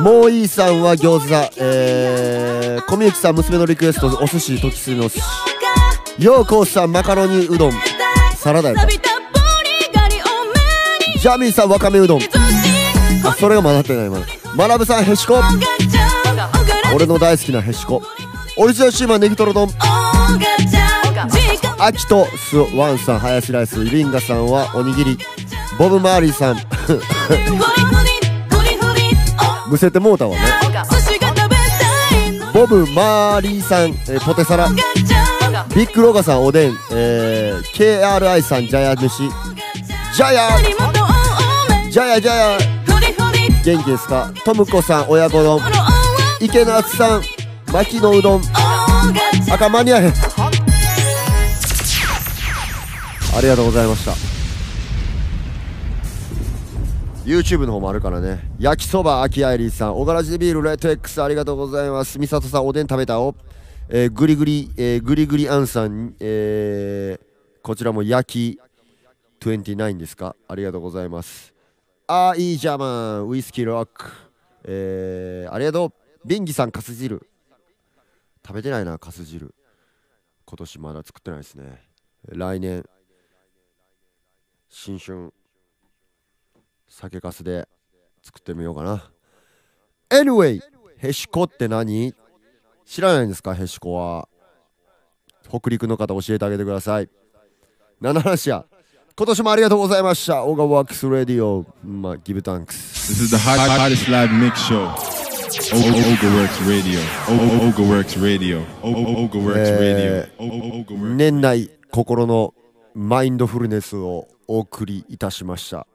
[0.00, 0.30] もう。
[0.32, 1.50] いいさんは餃子。
[1.58, 6.24] えー、小みゆきさん娘のリクエストお寿司時すの寿司。
[6.24, 7.72] ようこうさんマカロニうどん。
[8.36, 8.74] サラダや
[11.20, 12.20] ジャミーさんわかめうどん。
[13.24, 14.26] あそれが混ざってないまだ。
[14.56, 15.40] まなぶさんへしこ。
[16.94, 18.02] 俺の大好きなへしこ
[18.60, 19.68] オリジナルシーマンネギトロ丼。
[21.78, 25.16] アキトスワンさんハヤシライスリンガさんはおにぎり。
[25.78, 26.56] ボブ・マーリーさん。
[29.68, 30.42] むせてもうたわね。
[32.52, 34.68] ボブ・マーリーさん、えーポテサラ。
[34.68, 39.28] ビッグロガさんおでん、えー、KRI さんジャヤ飯。
[40.16, 40.50] ジャヤ。
[41.90, 42.58] ジャヤジャヤ。
[43.64, 44.32] 元気ですか？
[44.44, 45.60] トムコさん親子丼。
[46.40, 47.22] 池夏さん
[47.72, 48.42] 巻きのうどん。
[49.52, 50.04] 赤間に合え。
[50.04, 50.12] へん
[53.36, 54.12] ありがとうございました。
[57.24, 58.40] YouTube の方もあるからね。
[58.58, 59.96] 焼きそば秋アイリーさん。
[59.96, 62.18] 小柄地ビールレッド X ありがとうございます。
[62.18, 63.34] 美里さんおでん食べたお。
[63.90, 67.24] えー、グリグリ、えー、グリグリアンさん、えー、
[67.62, 68.60] こちらも焼き
[69.40, 70.34] 29ですか？
[70.48, 71.54] ありがとうございます。
[72.06, 74.10] あーいいジャーマンウイスキーロック。
[74.64, 75.92] えー、ありがとう。
[76.26, 77.28] ビンギさんかす汁
[78.48, 79.54] 食べてないなかす汁。
[80.46, 81.82] 今年まだ作ってないですね。
[82.28, 82.82] 来年
[84.70, 85.34] 新春
[86.88, 87.68] 酒かすで
[88.22, 89.10] 作ってみようかな。
[90.08, 90.62] Anyway
[90.96, 92.14] へしこって何？
[92.86, 93.54] 知らないんですか？
[93.54, 94.30] へしこは。
[95.46, 97.10] 北陸の方教えてあげてください。
[98.00, 98.64] 何の話や。
[99.14, 100.42] 今年もありがとうございました。
[100.44, 101.66] オガワークスレディオ。
[101.84, 105.27] まあギブタンクス This is the hot, hottest live mix show.
[105.48, 105.80] O- O-
[106.12, 107.00] Ogaworks Radio.
[107.26, 108.60] O- O- Ogaworks Radio.
[108.82, 110.28] O- O- Ogaworks Radio.
[110.28, 112.52] えー年内心の
[112.94, 115.86] マインドフルネスをお送りいたしました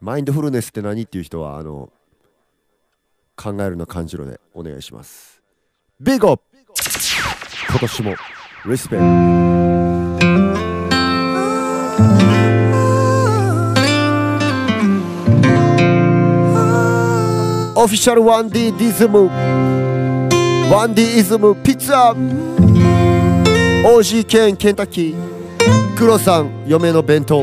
[0.00, 1.90] マインドフルネスって何っていう人はあの
[3.36, 5.42] 考えるの漢字路でお願いします
[6.00, 6.42] ビッグアップ
[7.68, 8.14] 今年も
[8.66, 9.02] リスペク
[17.82, 19.30] オフィシャル 1D ディズム
[20.70, 22.14] 1D イズムピッツァ
[23.82, 27.42] OG ケンケンタッキー黒さん嫁の弁当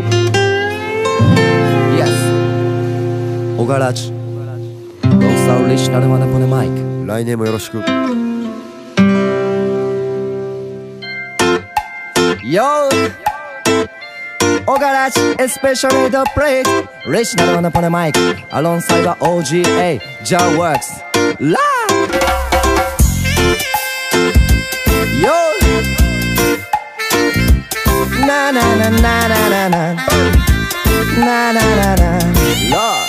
[1.97, 3.57] Yes.
[3.57, 7.79] 小柄地ローサオリシナルマネポネマイク来年もよろしく
[12.43, 13.26] Yo
[14.67, 16.67] 小柄地 especially the plate
[17.09, 18.19] リシナルマネポネマイク。
[18.51, 21.01] アロンサイは OGA ジャーワークス
[21.39, 21.97] ラー。
[25.23, 25.31] Yo
[28.27, 29.93] ななななななな。
[31.17, 31.95] なななな。
[31.95, 32.27] な
[32.69, 33.07] Lord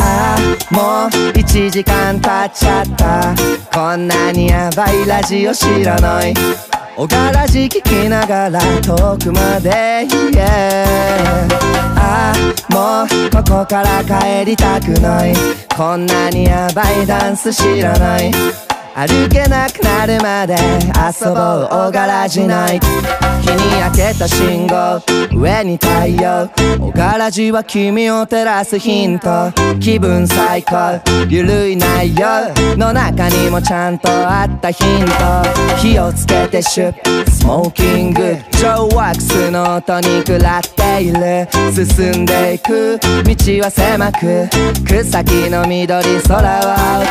[0.00, 3.36] ああもう1時間経っちゃった。
[3.72, 6.34] こんなにヤバいラジオ知らない。
[6.96, 10.84] おがらじ聞きながら遠くまで、yeah、
[11.96, 12.34] ああ
[12.72, 15.34] もうここから帰りたくない。
[15.76, 18.30] こんなにヤバいダンス知らない。
[18.94, 22.80] 歩けなくなるまで遊ぼうおがらじない。
[23.40, 25.00] 日に焼けた信号
[25.32, 26.50] 上に太陽。
[26.80, 29.52] おがらじは君を照らすヒント。
[29.80, 31.00] 気分最高。
[31.28, 35.12] ゆるい内容の中にもちゃんとあったヒント。
[35.78, 38.36] 火をつけて出発スモーキング。
[38.52, 42.98] ジョーワックスの音に食らっている進んでいく。
[42.98, 44.46] 道は狭く。
[44.84, 47.02] 草木の緑空は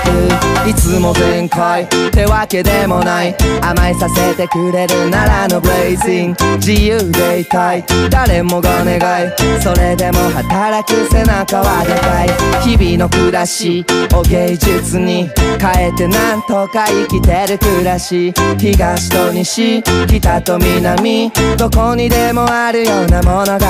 [0.64, 0.70] 青く。
[0.70, 1.84] いつも全開。
[1.84, 3.36] ってわけでもない。
[3.62, 7.84] 甘えさせてくれるならのブレイジング自由でいたい。
[8.12, 9.32] 誰もが願い。
[9.62, 12.30] それでも働く背中はでかい。
[12.78, 13.84] 日々の暮らし。
[14.14, 15.30] を芸術に。
[15.60, 18.32] 変えてなんとか生きてる暮らし。
[18.60, 19.82] 東と西。
[20.20, 23.66] 北と南どこにでもあるような物語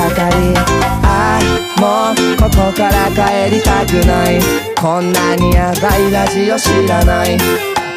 [1.04, 1.40] ああ
[1.80, 4.40] もうここから帰りたくない。
[4.76, 7.38] こんなにヤバいラジオ知らない。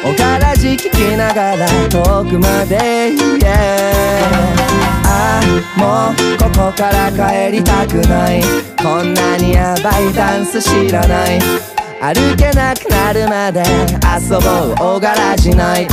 [0.04, 3.50] おからじ聞きながら遠くまで yeah
[5.06, 5.44] ああ
[5.78, 8.42] もうここから帰りたくない。
[8.82, 11.38] こんなにヤバいダンス知らない。
[12.00, 13.62] 歩けなくなるまで
[14.20, 15.88] 遊ぼうおがらじない。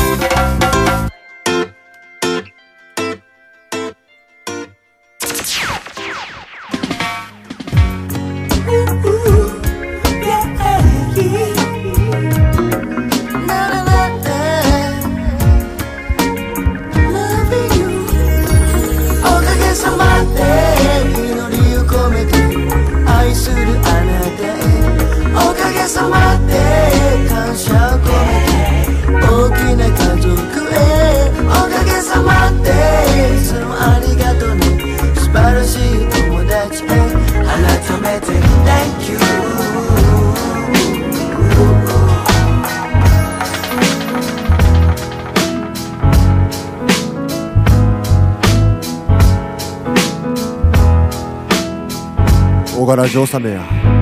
[53.01, 54.00] corajosa mesmo.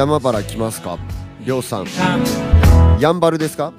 [0.00, 0.96] 山原来ますか？
[1.44, 1.86] りょうさん。
[2.98, 3.74] やんばるですか？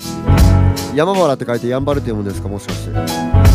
[0.93, 2.47] 山原って書いてやんばるって読むんですか？
[2.47, 3.50] もしかして。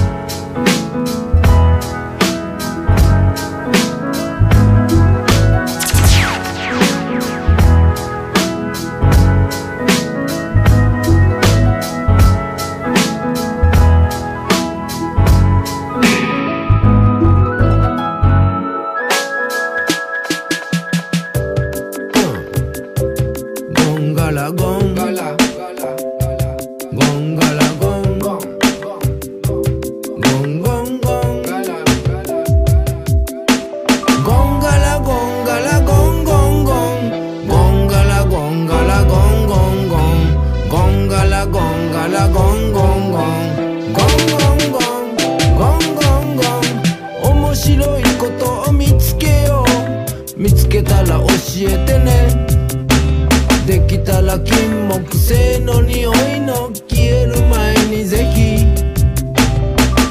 [54.44, 58.66] きたら金木犀の匂いの消える前にぜひ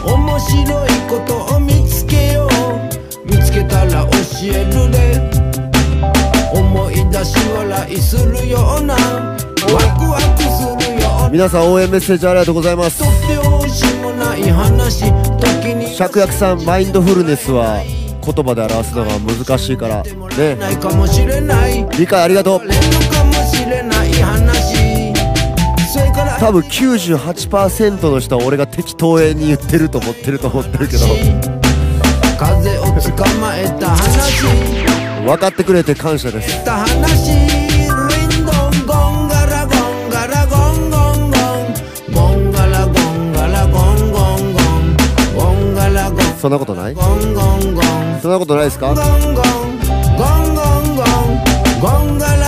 [0.05, 3.27] 面白いことを見つけよう。
[3.27, 4.09] 見つけたら教
[4.43, 5.19] えるで
[6.53, 8.99] 思い出し笑いするようなワ
[9.97, 11.29] クワクするような。
[11.29, 13.03] 皆さん応援メッセージありがとうございます。
[13.03, 15.87] 拍子もない話時に。
[15.95, 17.81] 芍薬さんマインドフルネスは
[18.23, 20.03] 言葉で表すのが難しいから。
[20.03, 20.57] ね。
[21.97, 22.61] 理解ありがとう
[26.39, 31.05] 多分98%の人は俺が適当に言ってると思ってると思ってるけど。
[32.37, 32.91] 風を捕
[33.39, 34.43] まえた話
[35.25, 36.63] 分かってくれて感謝です。
[46.41, 46.95] そんなことない？
[48.21, 48.93] そんなことないですか？
[48.93, 51.05] ゴンゴンゴンゴンゴン
[51.81, 52.44] ゴンガラゴン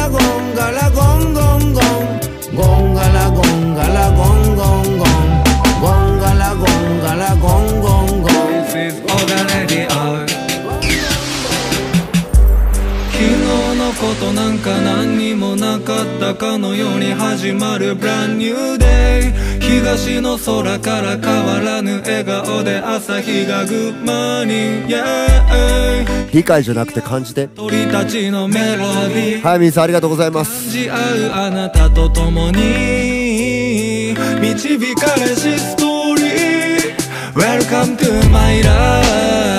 [16.27, 19.31] たたかのように始まる Brand New Day
[19.61, 29.41] 東の空から変わらぬ笑顔で朝日がグッマーニング Yeah 理解じゃなくて感じて鳥たちのメロディー。
[29.41, 30.63] はいみんさんありがとうございます。
[30.63, 30.99] 感じ合う
[31.31, 34.13] あなたと共に。
[34.41, 36.27] 導かれしストーリー。
[37.35, 39.56] Welcome to my life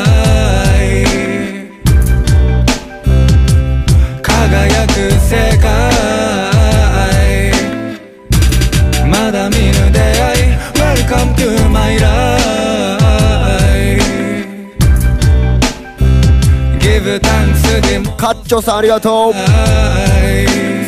[18.16, 19.34] カッチョさんありがとう。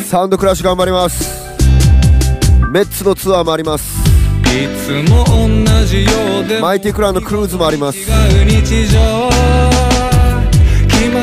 [0.03, 1.41] サウンドクラッシュ頑張ります。
[2.71, 3.99] メッツのツアーもあります。
[4.45, 6.11] いつも同じよ
[6.43, 7.99] うでマイティクラウンのクルーズもあります。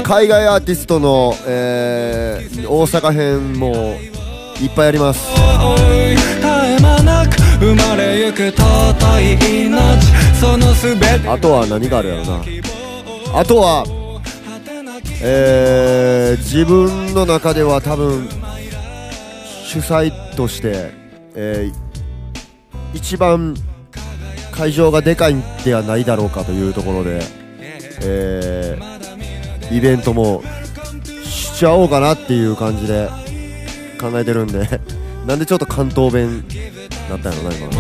[0.03, 3.99] 海外アーティストの、えー大阪編も
[4.61, 5.29] いっぱいあります。
[7.61, 9.79] 生まれゆく尊い命。
[10.41, 12.43] そのすべてあとは何があるやろな。
[13.35, 13.85] あとは
[15.21, 18.29] えー自分の中では多分
[19.67, 20.93] 主催として、
[21.35, 21.89] えー
[22.95, 23.55] 一番
[24.51, 27.21] 会場がでかいんではないだろうかというところで、
[28.03, 30.43] えーイベントも
[31.25, 33.11] しちゃおうかなっていう感じで
[34.01, 34.67] 考えてるんで
[35.27, 36.43] なんでちょっと関東弁
[37.11, 37.71] なったんやろな今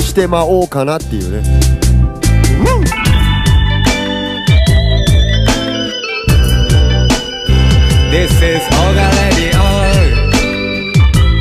[0.00, 1.73] してまおうかなっていうね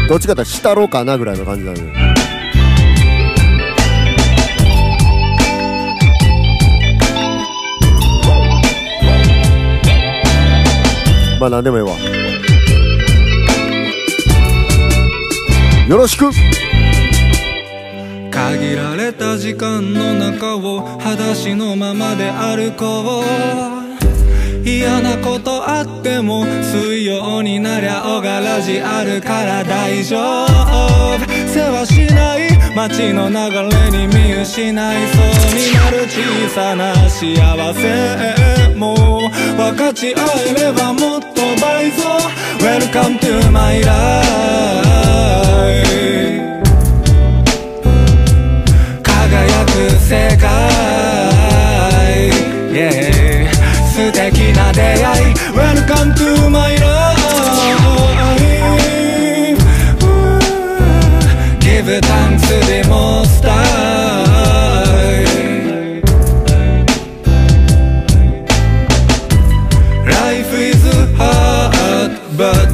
[0.10, 1.86] どっちかってしたろうかなぐらいの感じなのよ。
[11.40, 11.96] まあなんでもええわ。
[15.88, 16.32] よろしく。
[18.32, 23.22] 限られた時間の中を裸足のままで歩こ
[23.70, 23.73] う
[24.66, 31.20] 嫌なことあっても水曜になりゃ小柄じあるから大丈夫。
[31.48, 37.36] 世話しない街の流れに見失いそうになる小さな幸
[37.74, 38.74] せ。
[38.76, 42.04] も分かち合えればもっと倍増
[42.60, 43.94] Welcome to my life
[49.04, 50.50] 輝く世界、
[54.24, 57.20] 素敵な出会い Welcome to my life
[61.60, 65.26] Give thanks to the most high
[70.08, 70.82] Life is
[71.18, 72.72] hard but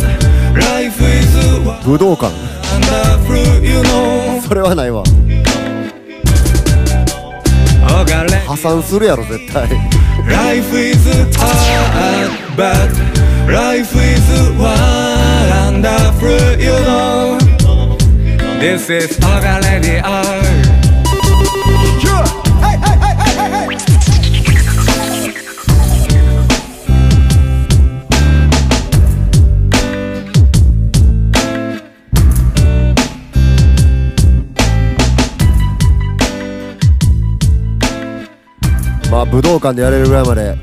[0.53, 1.33] life is
[1.83, 2.31] 武道館
[4.47, 5.03] それはないわ
[8.45, 12.91] 破産するやろ絶対 Life is hard, but
[13.49, 14.25] life is
[14.57, 17.37] wonderful, you know.
[18.59, 20.68] This is the Art.
[39.49, 40.55] まあ武道館でやれるぐらいまで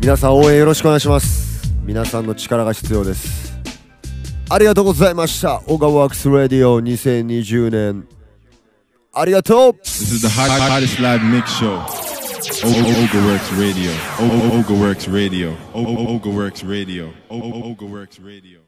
[0.00, 3.54] 皆さん応援よろしくお願いします皆さんの力が必要です
[4.50, 8.06] ありがとうございましたオガワークスラディオ2020年
[9.14, 11.78] ありがとう This is the hot, hottest live mix show.
[12.44, 13.90] OgaWorks Radio.
[14.18, 15.56] OgaWorks Radio.
[15.72, 18.63] OgaWorks Radio Ogaworks Radio.